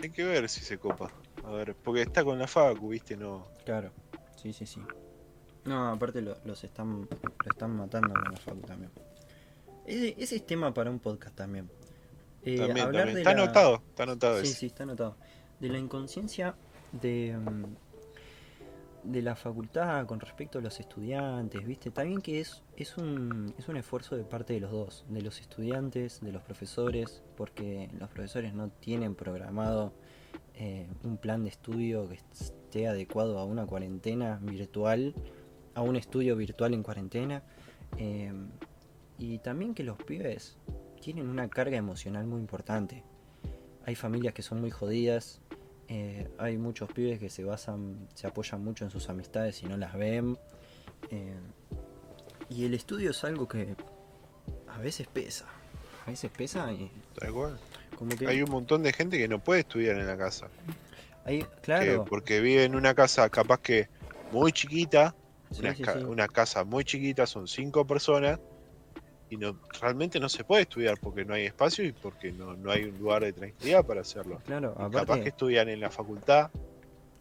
Hay 0.00 0.10
que 0.10 0.24
ver 0.24 0.48
si 0.48 0.60
se 0.60 0.78
copa. 0.78 1.12
A 1.44 1.50
ver, 1.50 1.74
porque 1.74 2.02
está 2.02 2.24
con 2.24 2.38
la 2.38 2.46
Facu, 2.46 2.88
viste, 2.88 3.16
no. 3.16 3.46
Claro, 3.64 3.90
sí, 4.36 4.52
sí, 4.52 4.66
sí. 4.66 4.80
No, 5.64 5.88
aparte 5.88 6.22
lo- 6.22 6.38
los 6.44 6.62
están, 6.64 7.02
lo 7.10 7.50
están 7.50 7.76
matando 7.76 8.14
con 8.14 8.32
la 8.32 8.38
Facu 8.40 8.60
también. 8.60 8.90
Ese, 9.86 10.14
ese 10.18 10.36
es 10.36 10.46
tema 10.46 10.72
para 10.72 10.90
un 10.90 10.98
podcast 10.98 11.34
también. 11.36 11.70
Eh, 12.42 12.56
También, 12.56 12.78
hablar 12.86 12.92
también. 13.06 13.14
de 13.16 13.20
Está 13.22 13.34
la- 13.34 13.42
anotado, 13.42 13.82
está 13.88 14.02
anotado 14.04 14.40
Sí, 14.40 14.46
ese. 14.48 14.54
sí, 14.60 14.66
está 14.66 14.82
anotado. 14.84 15.16
De 15.60 15.68
la 15.68 15.78
inconsciencia 15.78 16.54
de, 16.92 17.36
mm, 17.36 19.10
de 19.12 19.22
la 19.22 19.34
facultad 19.36 20.06
con 20.06 20.20
respecto 20.20 20.58
a 20.58 20.62
los 20.62 20.78
estudiantes, 20.80 21.64
¿viste? 21.64 21.90
Bien 21.90 22.20
que 22.20 22.40
es, 22.40 22.62
es, 22.76 22.96
un, 22.96 23.54
es 23.58 23.68
un 23.68 23.76
esfuerzo 23.76 24.16
de 24.16 24.24
parte 24.24 24.52
de 24.52 24.60
los 24.60 24.70
dos, 24.70 25.04
de 25.08 25.22
los 25.22 25.40
estudiantes, 25.40 26.20
de 26.20 26.32
los 26.32 26.42
profesores, 26.42 27.22
porque 27.36 27.88
los 27.98 28.08
profesores 28.10 28.54
no 28.54 28.68
tienen 28.70 29.14
programado 29.14 29.92
eh, 30.54 30.88
un 31.04 31.16
plan 31.16 31.42
de 31.44 31.50
estudio 31.50 32.08
que 32.08 32.16
esté 32.16 32.86
adecuado 32.88 33.38
a 33.38 33.44
una 33.44 33.66
cuarentena 33.66 34.38
virtual, 34.42 35.14
a 35.74 35.82
un 35.82 35.96
estudio 35.96 36.36
virtual 36.36 36.74
en 36.74 36.82
cuarentena. 36.82 37.42
eh, 37.96 38.32
y 39.20 39.38
también 39.38 39.74
que 39.74 39.82
los 39.82 39.96
pibes 39.98 40.56
tienen 40.98 41.28
una 41.28 41.48
carga 41.48 41.76
emocional 41.76 42.26
muy 42.26 42.40
importante. 42.40 43.04
Hay 43.84 43.94
familias 43.94 44.34
que 44.34 44.42
son 44.42 44.60
muy 44.60 44.70
jodidas, 44.70 45.40
eh, 45.88 46.28
hay 46.38 46.58
muchos 46.58 46.90
pibes 46.92 47.18
que 47.18 47.30
se 47.30 47.44
basan, 47.44 48.08
se 48.14 48.26
apoyan 48.26 48.62
mucho 48.62 48.84
en 48.84 48.90
sus 48.90 49.08
amistades 49.08 49.62
y 49.62 49.66
no 49.66 49.76
las 49.76 49.94
ven. 49.94 50.36
eh, 51.10 51.34
y 52.50 52.64
el 52.64 52.74
estudio 52.74 53.10
es 53.10 53.22
algo 53.24 53.46
que 53.46 53.76
a 54.68 54.78
veces 54.78 55.06
pesa. 55.06 55.46
A 56.06 56.10
veces 56.10 56.30
pesa 56.30 56.72
y 56.72 56.90
Tal 57.18 57.32
cual. 57.32 57.58
como 57.96 58.16
que 58.16 58.26
Hay 58.26 58.42
un 58.42 58.50
montón 58.50 58.82
de 58.82 58.92
gente 58.92 59.18
que 59.18 59.28
no 59.28 59.38
puede 59.38 59.60
estudiar 59.60 59.96
en 59.96 60.06
la 60.06 60.16
casa. 60.16 60.48
hay- 61.24 61.40
que- 61.40 61.46
claro, 61.62 62.04
porque 62.06 62.40
vive 62.40 62.64
en 62.64 62.74
una 62.74 62.94
casa 62.94 63.28
capaz 63.28 63.60
que 63.60 63.88
muy 64.32 64.50
chiquita, 64.52 65.14
sí, 65.50 65.60
una, 65.60 65.74
sí, 65.74 65.82
ca- 65.82 65.92
sí. 65.98 66.04
una 66.04 66.26
casa 66.26 66.64
muy 66.64 66.84
chiquita, 66.84 67.26
son 67.26 67.46
cinco 67.46 67.86
personas, 67.86 68.38
y 69.30 69.36
no 69.36 69.58
realmente 69.80 70.18
no 70.18 70.28
se 70.28 70.44
puede 70.44 70.62
estudiar 70.62 70.98
porque 71.00 71.24
no 71.24 71.34
hay 71.34 71.46
espacio 71.46 71.84
y 71.84 71.92
porque 71.92 72.32
no, 72.32 72.54
no 72.56 72.70
hay 72.70 72.84
un 72.84 72.98
lugar 72.98 73.24
de 73.24 73.32
tranquilidad 73.32 73.84
para 73.84 74.00
hacerlo. 74.00 74.40
claro, 74.44 74.72
Y 74.72 74.78
capaz 74.78 74.90
que 74.90 74.98
aparte, 74.98 75.28
estudian 75.28 75.68
en 75.68 75.80
la 75.80 75.90
facultad, 75.90 76.50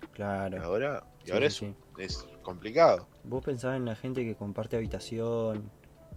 y 0.01 0.07
claro. 0.13 0.63
ahora, 0.63 1.03
y 1.23 1.25
sí, 1.27 1.31
ahora 1.31 1.45
es, 1.47 1.53
sí. 1.55 1.75
es 1.97 2.27
complicado. 2.41 3.07
Vos 3.23 3.43
pensás 3.43 3.75
en 3.75 3.85
la 3.85 3.95
gente 3.95 4.23
que 4.23 4.35
comparte 4.35 4.77
habitación 4.77 5.69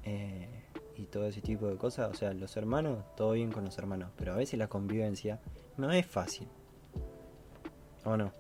eh, 0.05 0.48
y 0.96 1.07
todo 1.07 1.26
ese 1.26 1.40
tipo 1.40 1.66
de 1.66 1.76
cosas. 1.76 2.11
O 2.11 2.14
sea, 2.14 2.33
los 2.33 2.57
hermanos, 2.57 3.05
todo 3.16 3.33
bien 3.33 3.50
con 3.50 3.64
los 3.64 3.76
hermanos. 3.79 4.11
Pero 4.16 4.33
a 4.33 4.37
veces 4.37 4.59
la 4.59 4.68
convivencia 4.68 5.40
no 5.76 5.90
es 5.92 6.07
fácil. 6.07 6.48
¿O 8.05 8.16
no? 8.16 8.33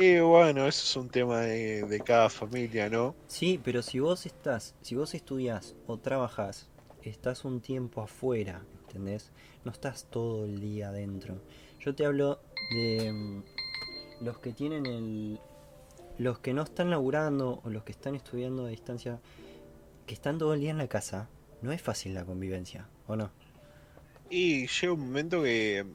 Y 0.00 0.20
bueno, 0.20 0.66
eso 0.68 0.84
es 0.84 0.96
un 0.96 1.08
tema 1.10 1.40
de, 1.40 1.82
de 1.82 2.00
cada 2.00 2.30
familia, 2.30 2.88
¿no? 2.88 3.16
Sí, 3.26 3.60
pero 3.62 3.82
si 3.82 3.98
vos 3.98 4.26
estás, 4.26 4.76
si 4.80 4.94
vos 4.94 5.12
estudias 5.14 5.74
o 5.88 5.98
trabajás, 5.98 6.68
estás 7.02 7.44
un 7.44 7.60
tiempo 7.60 8.02
afuera, 8.02 8.62
¿entendés? 8.86 9.32
No 9.64 9.72
estás 9.72 10.06
todo 10.08 10.44
el 10.44 10.60
día 10.60 10.90
adentro. 10.90 11.42
Yo 11.80 11.94
te 11.96 12.06
hablo 12.06 12.40
de 12.70 13.12
mm, 13.12 13.42
los 14.24 14.38
que 14.38 14.52
tienen 14.52 14.86
el... 14.86 15.40
Los 16.16 16.38
que 16.40 16.52
no 16.52 16.62
están 16.62 16.90
laburando 16.90 17.60
o 17.64 17.70
los 17.70 17.84
que 17.84 17.92
están 17.92 18.14
estudiando 18.16 18.66
a 18.66 18.68
distancia, 18.68 19.20
que 20.06 20.14
están 20.14 20.38
todo 20.38 20.54
el 20.54 20.60
día 20.60 20.70
en 20.70 20.78
la 20.78 20.88
casa, 20.88 21.28
no 21.62 21.70
es 21.72 21.80
fácil 21.82 22.14
la 22.14 22.24
convivencia, 22.24 22.88
¿o 23.06 23.14
no? 23.16 23.30
Y 24.30 24.66
llega 24.66 24.92
un 24.92 25.00
momento 25.00 25.42
que 25.42 25.86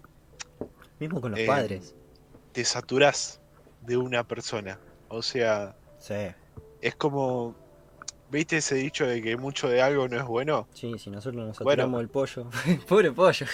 Mismo 0.99 1.19
con 1.21 1.31
los 1.31 1.39
Eh, 1.41 1.45
padres. 1.45 1.93
te 2.53 2.63
saturás 2.63 3.41
de 3.85 3.97
una 3.97 4.23
persona. 4.27 4.79
O 5.09 5.21
sea, 5.21 5.75
Sí, 5.99 6.13
es 6.81 6.95
como. 6.95 7.55
¿Viste 8.31 8.57
ese 8.57 8.73
dicho 8.75 9.05
de 9.05 9.21
que 9.21 9.37
mucho 9.37 9.69
de 9.69 9.79
algo 9.81 10.07
no 10.07 10.17
es 10.17 10.23
bueno? 10.25 10.67
sí, 10.73 10.97
si 10.97 11.11
nosotros 11.11 11.35
nos 11.45 11.59
Bueno. 11.59 11.83
saturamos 11.83 12.01
el 12.01 12.09
pollo. 12.09 12.49
Pobre 12.87 13.11
pollo. 13.11 13.45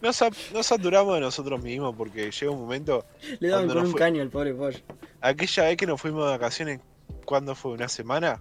Nos, 0.00 0.14
sa- 0.16 0.30
nos 0.54 0.64
saturamos 0.64 1.14
de 1.16 1.20
nosotros 1.20 1.60
mismos 1.60 1.94
porque 1.96 2.30
llega 2.30 2.50
un 2.52 2.60
momento. 2.60 3.04
Le 3.40 3.48
daban 3.48 3.66
con 3.66 3.78
un 3.78 3.90
fue- 3.90 3.98
caño 3.98 4.22
al 4.22 4.28
pobre 4.30 4.54
pollo. 4.54 4.78
Aquella 5.20 5.64
vez 5.64 5.76
que 5.76 5.86
nos 5.86 6.00
fuimos 6.00 6.24
de 6.24 6.30
vacaciones, 6.30 6.80
¿cuándo 7.24 7.56
fue? 7.56 7.72
¿Una 7.72 7.88
semana? 7.88 8.40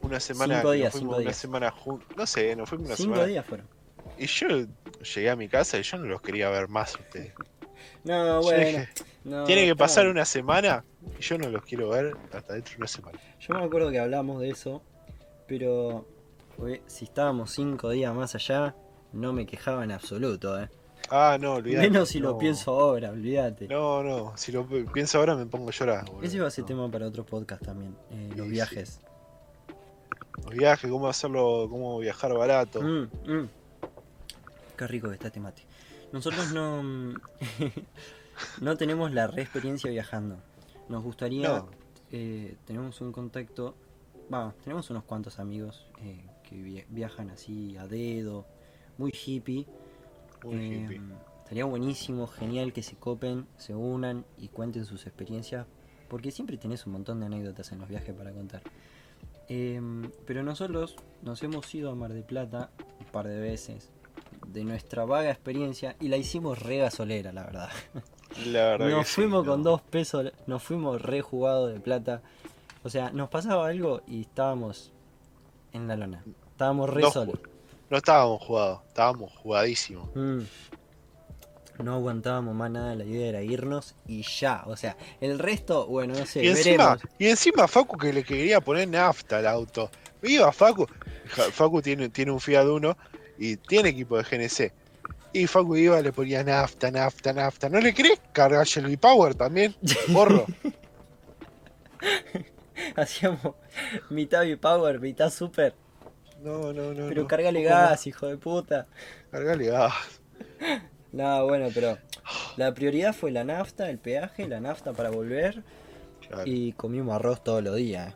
Una 0.00 0.20
semana. 0.20 0.56
Cinco 0.60 0.70
que 0.72 0.76
nos 0.78 0.80
días, 0.80 0.92
fuimos 0.92 1.00
cinco 1.10 1.14
una 1.16 1.20
días. 1.24 1.36
semana 1.36 1.70
juntos. 1.70 2.08
No 2.16 2.26
sé, 2.26 2.56
nos 2.56 2.68
fuimos 2.68 2.86
una 2.86 2.96
Cinco 2.96 3.10
semana. 3.14 3.26
días 3.28 3.44
fueron. 3.46 3.66
Y 4.18 4.26
yo 4.26 4.48
llegué 5.14 5.30
a 5.30 5.36
mi 5.36 5.48
casa 5.48 5.78
y 5.78 5.82
yo 5.82 5.98
no 5.98 6.06
los 6.06 6.22
quería 6.22 6.48
ver 6.48 6.68
más 6.68 6.94
a 6.94 6.98
ustedes. 7.00 7.34
No, 8.04 8.40
bueno. 8.40 8.64
dije, 8.64 8.88
no, 9.26 9.44
Tiene 9.44 9.64
que 9.66 9.76
pasar 9.76 10.06
una 10.08 10.24
semana 10.24 10.84
y 11.18 11.22
yo 11.22 11.38
no 11.38 11.48
los 11.50 11.62
quiero 11.62 11.90
ver 11.90 12.16
hasta 12.32 12.54
dentro 12.54 12.72
de 12.72 12.76
una 12.78 12.86
semana. 12.88 13.18
Yo 13.40 13.54
me 13.54 13.64
acuerdo 13.64 13.90
que 13.90 13.98
hablamos 13.98 14.40
de 14.40 14.50
eso, 14.50 14.82
pero 15.46 16.06
si 16.86 17.04
estábamos 17.04 17.50
cinco 17.52 17.90
días 17.90 18.14
más 18.14 18.34
allá, 18.34 18.74
no 19.12 19.32
me 19.32 19.46
quejaba 19.46 19.84
en 19.84 19.92
absoluto, 19.92 20.58
¿eh? 20.60 20.68
Ah, 21.10 21.38
no, 21.40 21.54
olvidate. 21.54 21.88
Menos 21.88 22.08
si 22.08 22.20
no. 22.20 22.30
lo 22.30 22.38
pienso 22.38 22.72
ahora, 22.80 23.10
olvídate. 23.10 23.68
No, 23.68 24.02
no, 24.02 24.32
si 24.36 24.50
lo 24.50 24.66
pi- 24.66 24.84
pienso 24.92 25.18
ahora 25.18 25.36
me 25.36 25.46
pongo 25.46 25.68
a 25.68 25.72
llorar. 25.72 26.04
boludo. 26.06 26.22
Ese 26.24 26.40
va 26.40 26.48
a 26.48 26.50
ser 26.50 26.62
No. 26.62 26.68
tema 26.68 26.90
para 26.90 27.06
otro 27.06 27.24
podcast 27.24 27.62
también, 27.64 27.94
eh, 28.10 28.30
los 28.34 28.46
Sí, 28.46 28.52
viajes. 28.52 29.00
Los 30.44 30.54
viajes, 30.54 30.90
cómo 30.90 31.06
hacerlo, 31.08 31.66
cómo 31.70 31.98
viajar 32.00 32.32
barato. 32.34 32.80
Mm, 32.82 33.02
mm. 33.26 33.48
Qué 34.76 34.86
rico 34.88 35.08
que 35.08 35.14
está 35.14 35.28
este 35.28 35.40
mate. 35.40 35.62
Nosotros 36.12 36.52
no, 36.52 36.82
mm, 36.82 37.14
no 38.60 38.76
tenemos 38.76 39.12
la 39.12 39.26
re 39.26 39.42
experiencia 39.42 39.90
viajando. 39.90 40.38
Nos 40.88 41.02
gustaría, 41.02 41.48
No. 41.48 41.68
eh, 42.10 42.56
tenemos 42.64 43.00
un 43.00 43.12
contacto, 43.12 43.74
tenemos 44.64 44.90
unos 44.90 45.04
cuantos 45.04 45.38
amigos 45.38 45.86
eh, 46.02 46.24
que 46.48 46.56
vi- 46.56 46.84
viajan 46.88 47.30
así 47.30 47.76
a 47.76 47.86
dedo, 47.86 48.46
muy 48.98 49.12
hippie. 49.12 49.66
Muy 50.44 50.54
Eh, 50.54 50.82
hippie. 50.84 51.00
Estaría 51.42 51.64
buenísimo, 51.64 52.26
genial 52.26 52.72
que 52.72 52.82
se 52.82 52.96
copen, 52.96 53.46
se 53.56 53.74
unan 53.74 54.24
y 54.36 54.48
cuenten 54.48 54.84
sus 54.84 55.06
experiencias, 55.06 55.66
porque 56.08 56.30
siempre 56.32 56.56
tenés 56.58 56.86
un 56.86 56.92
montón 56.92 57.20
de 57.20 57.26
anécdotas 57.26 57.70
en 57.72 57.78
los 57.78 57.88
viajes 57.88 58.14
para 58.16 58.32
contar. 58.32 58.62
Eh, 59.48 59.80
pero 60.26 60.42
nosotros 60.42 60.96
nos 61.22 61.40
hemos 61.44 61.72
ido 61.72 61.90
a 61.92 61.94
Mar 61.94 62.12
de 62.12 62.22
Plata 62.22 62.70
un 62.98 63.06
par 63.06 63.28
de 63.28 63.38
veces 63.38 63.90
de 64.46 64.64
nuestra 64.64 65.04
vaga 65.04 65.30
experiencia 65.30 65.96
y 66.00 66.08
la 66.08 66.16
hicimos 66.16 66.58
re 66.60 66.78
gasolera, 66.78 67.32
la 67.32 67.44
verdad. 67.44 67.68
La 68.46 68.64
verdad 68.70 68.88
Nos 68.88 69.00
que 69.00 69.08
sí, 69.08 69.14
fuimos 69.14 69.44
no. 69.44 69.52
con 69.52 69.62
dos 69.62 69.80
pesos, 69.82 70.32
nos 70.46 70.62
fuimos 70.62 71.00
re 71.00 71.20
jugados 71.22 71.72
de 71.72 71.80
plata. 71.80 72.22
O 72.82 72.90
sea, 72.90 73.10
nos 73.10 73.28
pasaba 73.28 73.68
algo 73.68 74.02
y 74.06 74.22
estábamos 74.22 74.92
en 75.72 75.88
la 75.88 75.96
lona. 75.96 76.24
Estábamos 76.50 76.90
re 76.90 77.02
No 77.02 77.10
solos. 77.10 77.38
No 77.88 77.96
estábamos 77.96 78.42
jugados, 78.42 78.80
estábamos 78.88 79.32
jugadísimos. 79.32 80.08
Mm. 80.14 80.40
No 81.82 81.94
aguantábamos 81.94 82.54
más 82.54 82.70
nada, 82.70 82.94
la 82.94 83.04
idea 83.04 83.28
era 83.28 83.42
irnos 83.42 83.94
y 84.06 84.22
ya. 84.22 84.62
O 84.66 84.76
sea, 84.76 84.96
el 85.20 85.38
resto, 85.38 85.86
bueno, 85.86 86.14
no 86.14 86.24
sé, 86.24 86.42
y, 86.42 86.48
encima, 86.48 86.94
veremos. 86.94 87.02
y 87.18 87.26
encima 87.26 87.68
Facu 87.68 87.98
que 87.98 88.12
le 88.12 88.24
quería 88.24 88.60
poner 88.60 88.88
nafta 88.88 89.38
al 89.38 89.46
auto. 89.46 89.90
Viva 90.22 90.50
Facu. 90.52 90.86
Facu 91.26 91.82
tiene, 91.82 92.08
tiene 92.08 92.32
un 92.32 92.40
Fiat 92.40 92.66
Uno 92.66 92.96
y 93.38 93.56
tiene 93.56 93.90
equipo 93.90 94.16
de 94.16 94.22
GNC. 94.24 94.72
Y 95.32 95.46
Facu 95.46 95.76
iba, 95.76 96.00
le 96.00 96.12
ponía 96.12 96.42
nafta, 96.42 96.90
nafta, 96.90 97.32
nafta. 97.32 97.68
¿No 97.68 97.78
le 97.80 97.92
querés 97.92 98.20
cargar 98.32 98.66
el 98.76 98.98
Power 98.98 99.34
también? 99.34 99.74
Porro. 100.12 100.46
Hacíamos 102.96 103.54
mitad 104.10 104.40
B-Power, 104.42 105.00
mitad 105.00 105.30
Super. 105.30 105.74
No, 106.42 106.72
no, 106.72 106.92
no. 106.92 107.08
Pero 107.08 107.22
no. 107.22 107.28
cargale 107.28 107.62
gas, 107.62 108.06
hijo 108.06 108.26
de 108.26 108.36
puta. 108.36 108.86
Cargale 109.30 109.66
gas. 109.66 109.92
No, 111.12 111.46
bueno, 111.46 111.68
pero 111.72 111.96
la 112.58 112.74
prioridad 112.74 113.14
fue 113.14 113.30
la 113.30 113.42
nafta, 113.42 113.88
el 113.88 113.96
peaje, 113.98 114.46
la 114.48 114.60
nafta 114.60 114.92
para 114.92 115.08
volver. 115.08 115.62
Claro, 116.28 116.42
Y 116.44 116.72
comimos 116.72 117.14
arroz 117.14 117.42
todos 117.42 117.62
los 117.62 117.76
días. 117.76 118.14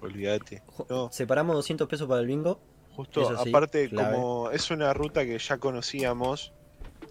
olvídate. 0.00 0.62
No. 0.88 1.12
Separamos 1.12 1.54
200 1.54 1.86
pesos 1.86 2.08
para 2.08 2.20
el 2.20 2.26
bingo. 2.26 2.58
Justo, 2.96 3.42
sí, 3.42 3.48
aparte, 3.50 3.88
clave. 3.88 4.14
como 4.16 4.50
es 4.50 4.70
una 4.70 4.92
ruta 4.94 5.24
que 5.24 5.38
ya 5.38 5.58
conocíamos, 5.58 6.52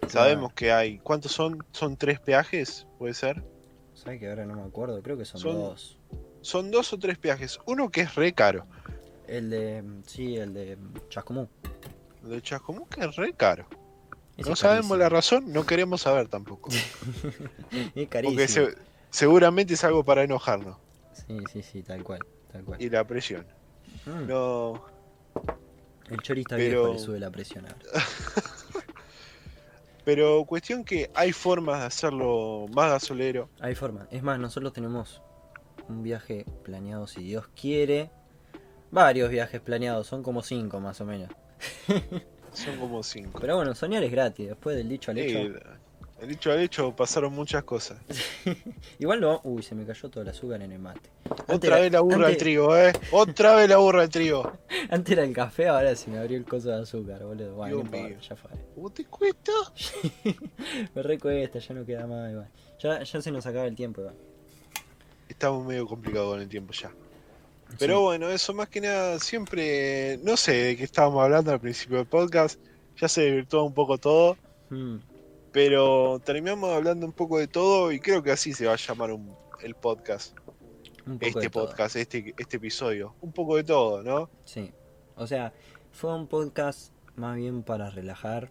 sabemos 0.08 0.52
que 0.54 0.72
hay. 0.72 0.98
¿Cuántos 0.98 1.32
son? 1.32 1.64
¿Son 1.72 1.96
tres 1.96 2.20
peajes? 2.20 2.86
¿Puede 2.98 3.14
ser? 3.14 3.42
¿Sabes 3.94 4.20
que 4.20 4.28
ahora 4.28 4.46
no 4.46 4.54
me 4.54 4.62
acuerdo? 4.62 5.02
Creo 5.02 5.16
que 5.18 5.24
son, 5.24 5.40
Son- 5.40 5.54
dos. 5.54 5.98
Son 6.40 6.70
dos 6.70 6.92
o 6.92 6.98
tres 6.98 7.16
peajes. 7.18 7.58
Uno 7.66 7.90
que 7.90 8.02
es 8.02 8.14
re 8.14 8.32
caro. 8.32 8.66
El 9.26 9.48
de. 9.50 9.82
Sí, 10.06 10.36
el 10.36 10.52
de 10.52 10.76
Chascomú. 11.08 11.48
El 12.22 12.30
de 12.30 12.42
Chascomún 12.42 12.86
que 12.86 13.04
es 13.04 13.16
re 13.16 13.32
caro. 13.32 13.66
Ese 14.36 14.50
no 14.50 14.56
sabemos 14.56 14.88
carísimo. 14.88 14.96
la 14.96 15.08
razón, 15.08 15.52
no 15.52 15.64
queremos 15.64 16.00
saber 16.02 16.28
tampoco. 16.28 16.70
Es 17.94 18.08
carísimo. 18.08 18.36
Porque 18.36 18.48
se- 18.48 18.74
seguramente 19.10 19.74
es 19.74 19.84
algo 19.84 20.04
para 20.04 20.22
enojarnos. 20.24 20.76
Sí, 21.12 21.38
sí, 21.52 21.62
sí, 21.62 21.82
tal 21.82 22.02
cual. 22.02 22.20
Tal 22.52 22.64
cual. 22.64 22.82
Y 22.82 22.90
la 22.90 23.06
presión. 23.06 23.46
Mm, 24.06 24.26
No. 24.26 24.84
El 26.10 26.20
chorista 26.20 26.56
pero- 26.56 26.82
viejo 26.82 26.92
le 26.94 26.98
sube 26.98 27.18
la 27.18 27.30
presión 27.30 27.66
ahora. 27.66 27.78
Pero 30.04 30.44
cuestión 30.44 30.84
que 30.84 31.10
hay 31.14 31.32
formas 31.32 31.80
de 31.80 31.86
hacerlo 31.86 32.66
más 32.74 32.90
gasolero. 32.90 33.48
Hay 33.60 33.74
forma. 33.74 34.06
Es 34.10 34.22
más, 34.22 34.38
nosotros 34.38 34.72
tenemos 34.74 35.22
un 35.88 36.02
viaje 36.02 36.44
planeado, 36.62 37.06
si 37.06 37.22
Dios 37.22 37.48
quiere. 37.58 38.10
Varios 38.90 39.30
viajes 39.30 39.60
planeados, 39.62 40.06
son 40.06 40.22
como 40.22 40.42
cinco 40.42 40.78
más 40.78 41.00
o 41.00 41.06
menos. 41.06 41.30
Son 42.52 42.76
como 42.78 43.02
cinco. 43.02 43.40
Pero 43.40 43.56
bueno, 43.56 43.74
soñar 43.74 44.04
es 44.04 44.12
gratis, 44.12 44.46
después 44.46 44.76
del 44.76 44.88
dicho 44.88 45.10
al 45.10 45.18
hecho. 45.18 45.58
El 46.20 46.30
hecho 46.30 46.52
al 46.52 46.60
hecho 46.60 46.94
pasaron 46.94 47.32
muchas 47.34 47.64
cosas. 47.64 47.98
Igual 48.98 49.20
lo. 49.20 49.40
Uy, 49.44 49.62
se 49.62 49.74
me 49.74 49.84
cayó 49.84 50.08
todo 50.08 50.22
el 50.22 50.28
azúcar 50.30 50.62
en 50.62 50.72
el 50.72 50.78
mate. 50.78 51.10
Antes 51.30 51.54
Otra 51.56 51.68
era- 51.76 51.80
vez 51.80 51.92
la 51.92 52.00
burra 52.00 52.16
al 52.16 52.22
antes- 52.24 52.38
trigo, 52.38 52.76
eh. 52.76 52.92
Otra 53.12 53.54
vez 53.56 53.68
la 53.68 53.76
burra 53.78 54.02
al 54.02 54.08
trigo. 54.08 54.52
Antes 54.90 55.12
era 55.12 55.24
el 55.24 55.32
café, 55.34 55.68
ahora 55.68 55.94
se 55.96 56.10
me 56.10 56.18
abrió 56.18 56.38
el 56.38 56.44
coso 56.44 56.68
de 56.70 56.82
azúcar, 56.82 57.22
boludo. 57.24 57.54
Bueno, 57.56 57.82
no 57.84 58.20
ya 58.20 58.36
fue. 58.36 58.50
¿Cómo 58.74 58.90
te 58.90 59.04
cuesta? 59.06 59.52
Me 60.94 61.02
recuesta, 61.02 61.58
ya 61.58 61.74
no 61.74 61.84
queda 61.84 62.06
más, 62.06 62.30
igual. 62.30 62.48
Ya, 62.78 63.02
ya 63.02 63.20
se 63.22 63.30
nos 63.30 63.46
acaba 63.46 63.66
el 63.66 63.74
tiempo, 63.74 64.00
igual. 64.00 64.16
Estamos 65.28 65.66
medio 65.66 65.86
complicados 65.86 66.32
con 66.32 66.40
el 66.40 66.48
tiempo 66.48 66.72
ya. 66.72 66.90
Pero 67.78 67.96
Sí. 67.98 68.02
bueno, 68.02 68.28
eso 68.30 68.52
más 68.54 68.68
que 68.68 68.80
nada, 68.80 69.18
siempre, 69.18 70.18
no 70.22 70.36
sé 70.36 70.52
de 70.52 70.76
qué 70.76 70.84
estábamos 70.84 71.22
hablando 71.24 71.50
al 71.50 71.60
principio 71.60 71.96
del 71.96 72.06
podcast, 72.06 72.60
ya 73.00 73.08
se 73.08 73.22
desvirtuó 73.22 73.64
un 73.64 73.74
poco 73.74 73.98
todo, 73.98 74.36
Mm, 74.70 74.96
pero 75.54 76.20
terminamos 76.24 76.70
hablando 76.74 77.06
un 77.06 77.12
poco 77.12 77.38
de 77.38 77.46
todo 77.46 77.92
y 77.92 78.00
creo 78.00 78.24
que 78.24 78.32
así 78.32 78.52
se 78.52 78.66
va 78.66 78.72
a 78.72 78.76
llamar 78.76 79.12
un- 79.12 79.34
el 79.62 79.74
podcast, 79.76 80.36
un 81.06 81.16
poco 81.18 81.38
este 81.38 81.48
todo. 81.48 81.66
podcast, 81.68 81.94
este, 81.96 82.34
este 82.36 82.56
episodio, 82.56 83.14
un 83.20 83.32
poco 83.32 83.54
de 83.56 83.62
todo, 83.64 84.02
¿no? 84.02 84.28
Sí. 84.44 84.72
O 85.14 85.26
sea, 85.28 85.52
fue 85.92 86.12
un 86.12 86.26
podcast 86.26 86.92
más 87.14 87.36
bien 87.36 87.62
para 87.62 87.88
relajar, 87.88 88.50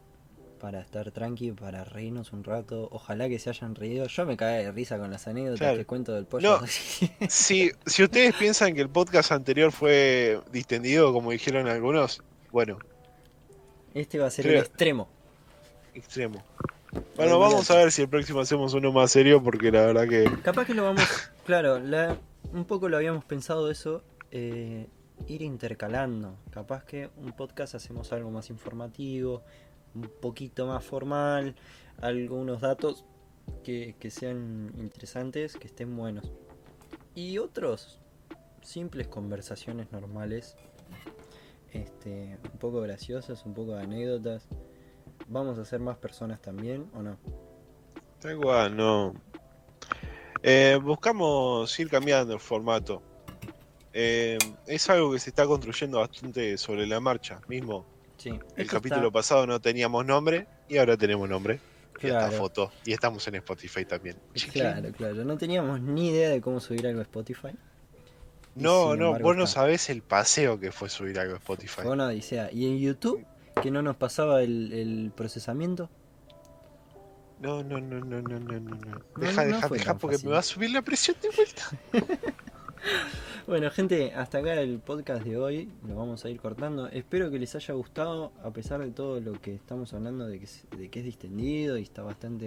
para 0.62 0.80
estar 0.80 1.12
tranqui, 1.12 1.52
para 1.52 1.84
reírnos 1.84 2.32
un 2.32 2.46
rato. 2.46 2.88
Ojalá 2.90 3.28
que 3.28 3.38
se 3.38 3.50
hayan 3.50 3.76
reído. 3.76 4.08
Yo 4.08 4.26
me 4.26 4.38
cagué 4.38 4.64
de 4.64 4.72
risa 4.72 4.98
con 4.98 5.12
las 5.12 5.28
anécdotas 5.28 5.60
Claro. 5.60 5.78
que 5.78 5.86
cuento 5.86 6.14
del 6.14 6.26
pollo. 6.26 6.62
No. 6.62 6.66
Si, 7.30 7.70
si 7.86 8.04
ustedes 8.04 8.34
piensan 8.36 8.74
que 8.74 8.80
el 8.80 8.90
podcast 8.90 9.34
anterior 9.34 9.74
fue 9.74 10.40
distendido, 10.54 11.12
como 11.12 11.32
dijeron 11.32 11.68
algunos, 11.68 12.24
bueno, 12.54 12.78
este 13.94 14.20
va 14.20 14.28
a 14.28 14.32
ser 14.32 14.46
Creo- 14.46 14.60
el 14.62 14.66
extremo. 14.66 15.10
extremo. 15.94 16.42
Bueno, 17.16 17.40
vamos 17.40 17.70
a 17.72 17.76
ver 17.78 17.92
si 17.92 18.02
el 18.04 18.10
próximo 18.10 18.42
hacemos 18.42 18.74
uno 18.74 18.92
más 18.92 19.12
serio, 19.12 19.42
porque 19.44 19.72
la 19.72 19.86
verdad 19.86 20.08
que... 20.08 20.24
Capaz 20.44 20.66
que 20.66 20.74
lo 20.74 20.84
vamos. 20.84 21.04
claro, 21.46 21.80
la- 21.80 22.18
un 22.52 22.66
poco 22.66 22.90
lo 22.90 22.98
habíamos 22.98 23.24
pensado 23.26 23.70
eso. 23.72 24.04
eh, 24.32 24.88
ir 25.28 25.42
intercalando. 25.44 26.36
Capaz 26.52 26.84
que 26.86 27.10
un 27.18 27.32
podcast 27.34 27.76
hacemos 27.76 28.12
algo 28.12 28.30
más 28.32 28.50
informativo, 28.50 29.44
un 29.96 30.10
poquito 30.22 30.66
más 30.68 30.84
formal, 30.84 31.56
algunos 32.02 32.62
datos 32.62 33.06
que, 33.64 33.96
que 34.00 34.10
sean 34.10 34.74
interesantes, 34.80 35.56
que 35.56 35.68
estén 35.68 35.96
buenos. 35.96 36.32
Y 37.16 37.38
otros, 37.38 38.00
simples 38.62 39.08
conversaciones 39.08 39.92
normales, 39.92 40.56
este, 41.72 42.38
un 42.52 42.60
poco 42.60 42.82
graciosas, 42.82 43.46
un 43.46 43.54
poco 43.54 43.76
de 43.76 43.84
anécdotas. 43.84 44.48
¿Vamos 45.28 45.58
a 45.58 45.66
ser 45.66 45.80
más 45.80 45.98
personas 45.98 46.42
también 46.42 46.86
o 46.96 47.02
no? 47.02 47.18
Da 48.22 48.32
igual, 48.32 48.76
no. 48.76 49.14
Eh, 50.42 50.78
buscamos 50.82 51.80
ir 51.80 51.90
cambiando 51.90 52.34
el 52.34 52.40
formato. 52.40 53.02
Eh, 53.94 54.38
es 54.68 54.90
algo 54.90 55.12
que 55.14 55.20
se 55.20 55.30
está 55.30 55.46
construyendo 55.46 56.00
bastante 56.00 56.58
sobre 56.58 56.86
la 56.88 57.00
marcha 57.00 57.40
mismo. 57.48 57.86
Sí. 58.18 58.30
El 58.30 58.40
esto 58.64 58.78
capítulo 58.78 59.08
está- 59.08 59.12
pasado 59.12 59.48
no 59.48 59.60
teníamos 59.60 60.06
nombre 60.06 60.48
y 60.68 60.78
ahora 60.78 60.98
tenemos 60.98 61.30
nombre. 61.30 61.60
Y 62.02 62.08
esta 62.08 62.32
foto. 62.32 62.72
Y 62.86 62.92
estamos 62.92 63.26
en 63.30 63.36
Spotify 63.36 63.86
también. 63.86 64.18
Claro, 64.52 64.92
claro. 64.92 65.24
No 65.24 65.38
teníamos 65.38 65.80
ni 65.80 66.10
idea 66.10 66.30
de 66.30 66.42
cómo 66.42 66.60
subir 66.60 66.86
algo 66.88 67.00
a 67.00 67.04
Spotify. 67.04 67.50
No, 68.56 68.96
no, 68.96 69.08
embargo 69.08 69.28
vos 69.30 69.38
no 69.38 69.44
está. 69.46 69.62
sabés 69.62 69.90
el 69.90 70.02
paseo 70.02 70.60
que 70.60 70.72
fue 70.72 70.90
subir 70.90 71.18
algo 71.18 71.36
a 71.36 71.38
Spotify. 71.38 71.82
Fue 71.84 71.92
una 71.92 72.08
odisea. 72.08 72.52
Y 72.52 72.68
en 72.68 72.78
YouTube, 72.80 73.26
que 73.62 73.72
no 73.72 73.82
nos 73.82 73.96
pasaba 73.96 74.42
el, 74.44 74.72
el 74.74 75.12
procesamiento. 75.16 75.90
No, 77.42 77.62
no, 77.64 77.80
no, 77.80 78.00
no, 78.00 78.22
no, 78.22 78.40
no, 78.40 78.60
no. 78.60 79.02
Deja, 79.18 79.44
no 79.46 79.48
deja, 79.56 79.70
deja, 79.70 79.98
porque 79.98 80.16
fácil. 80.16 80.30
me 80.30 80.34
va 80.34 80.40
a 80.40 80.44
subir 80.44 80.72
la 80.72 80.82
presión 80.82 81.18
de 81.22 81.30
vuelta. 81.30 82.24
Bueno, 83.48 83.70
gente, 83.72 84.14
hasta 84.14 84.38
acá 84.38 84.54
el 84.62 84.80
podcast 84.80 85.24
de 85.24 85.38
hoy. 85.38 85.70
Lo 85.88 85.96
vamos 85.96 86.24
a 86.24 86.30
ir 86.30 86.40
cortando. 86.40 86.88
Espero 86.88 87.30
que 87.30 87.40
les 87.40 87.54
haya 87.56 87.74
gustado, 87.74 88.32
a 88.42 88.52
pesar 88.52 88.80
de 88.82 88.92
todo 88.92 89.20
lo 89.20 89.34
que 89.34 89.54
estamos 89.54 89.94
hablando, 89.94 90.26
de 90.28 90.40
que, 90.40 90.46
es- 90.46 90.66
de 90.78 90.90
que 90.90 91.00
es 91.00 91.06
distendido 91.06 91.78
y 91.78 91.82
está 91.84 92.04
bastante 92.04 92.46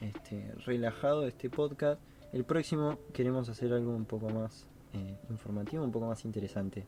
este, 0.00 0.52
relajado 0.66 1.26
este 1.28 1.48
podcast. 1.48 2.00
El 2.32 2.44
próximo 2.44 2.98
queremos 3.12 3.48
hacer 3.48 3.72
algo 3.72 3.94
un 3.94 4.04
poco 4.04 4.28
más 4.30 4.66
eh, 4.94 5.16
informativo, 5.30 5.84
un 5.84 5.92
poco 5.92 6.06
más 6.06 6.24
interesante. 6.24 6.86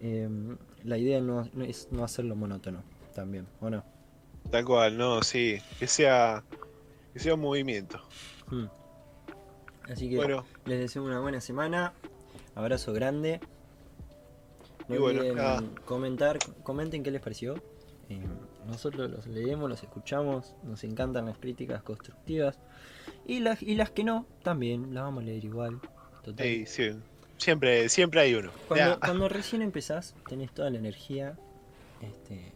Eh, 0.00 0.28
la 0.84 0.98
idea 0.98 1.20
no, 1.20 1.48
no 1.52 1.64
es 1.64 1.88
no 1.90 2.04
hacerlo 2.04 2.36
monótono 2.36 2.82
también, 3.14 3.46
¿o 3.60 3.68
no? 3.68 3.84
Tal 4.50 4.64
cual, 4.64 4.96
no, 4.96 5.22
sí. 5.22 5.58
Que 5.78 5.86
sea, 5.86 6.44
que 7.12 7.18
sea 7.18 7.34
un 7.34 7.40
movimiento. 7.40 8.00
Hmm. 8.48 8.66
Así 9.90 10.08
que 10.08 10.16
Bueno, 10.16 10.44
les 10.64 10.78
deseo 10.78 11.04
una 11.04 11.20
buena 11.20 11.40
semana. 11.40 11.92
Abrazo 12.54 12.92
grande. 12.92 13.40
No 14.88 14.96
Y 14.96 14.98
bueno, 14.98 15.22
comentar, 15.84 16.38
comenten 16.62 17.02
qué 17.02 17.10
les 17.10 17.20
pareció. 17.20 17.56
Eh, 18.08 18.20
nosotros 18.66 19.10
los 19.10 19.26
leemos, 19.26 19.68
los 19.68 19.82
escuchamos, 19.82 20.54
nos 20.62 20.82
encantan 20.84 21.26
las 21.26 21.38
críticas 21.38 21.82
constructivas. 21.82 22.58
Y 23.26 23.40
las, 23.40 23.62
y 23.62 23.74
las 23.74 23.90
que 23.90 24.04
no, 24.04 24.26
también, 24.42 24.94
las 24.94 25.04
vamos 25.04 25.22
a 25.22 25.26
leer 25.26 25.44
igual. 25.44 25.80
Total. 26.22 26.66
sí. 26.66 26.90
Siempre, 27.38 27.88
siempre 27.88 28.20
hay 28.20 28.34
uno. 28.34 28.50
Cuando, 28.68 28.98
cuando 29.00 29.28
recién 29.28 29.62
empezás, 29.62 30.14
tenés 30.28 30.52
toda 30.52 30.70
la 30.70 30.78
energía 30.78 31.38
este, 32.02 32.52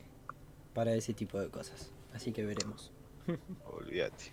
para 0.75 0.95
ese 0.95 1.15
tipo 1.15 1.41
de 1.41 1.49
cosas. 1.49 1.91
Así 2.15 2.33
que 2.33 2.45
veremos. 2.45 2.91
Olvídate. 3.65 4.33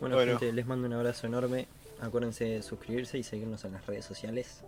Bueno, 0.00 0.16
Bueno. 0.16 0.32
gente, 0.38 0.52
les 0.52 0.66
mando 0.66 0.86
un 0.86 0.94
abrazo 0.94 1.26
enorme. 1.26 1.68
Acuérdense 2.00 2.44
de 2.44 2.62
suscribirse 2.62 3.18
y 3.18 3.22
seguirnos 3.22 3.64
en 3.64 3.72
las 3.72 3.86
redes 3.86 4.04
sociales. 4.06 4.64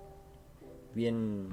Bien. 0.94 1.48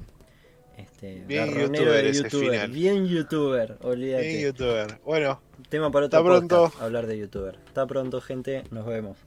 Este, 0.77 1.23
Bien 1.25 1.47
youtuber 1.49 2.03
de 2.03 2.09
ese 2.09 2.23
youtuber. 2.23 2.51
final. 2.51 2.71
Bien 2.71 3.07
youtuber, 3.07 3.77
olvídate. 3.81 4.29
Hey, 4.37 4.43
youtuber. 4.43 4.99
Bueno, 5.05 5.41
Tema 5.69 5.91
para 5.91 6.05
otro 6.05 6.19
Hasta 6.19 6.29
pronto. 6.29 6.63
podcast, 6.63 6.81
hablar 6.81 7.05
de 7.07 7.17
youtuber. 7.17 7.57
Hasta 7.67 7.85
pronto, 7.87 8.21
gente. 8.21 8.63
Nos 8.71 8.85
vemos. 8.85 9.17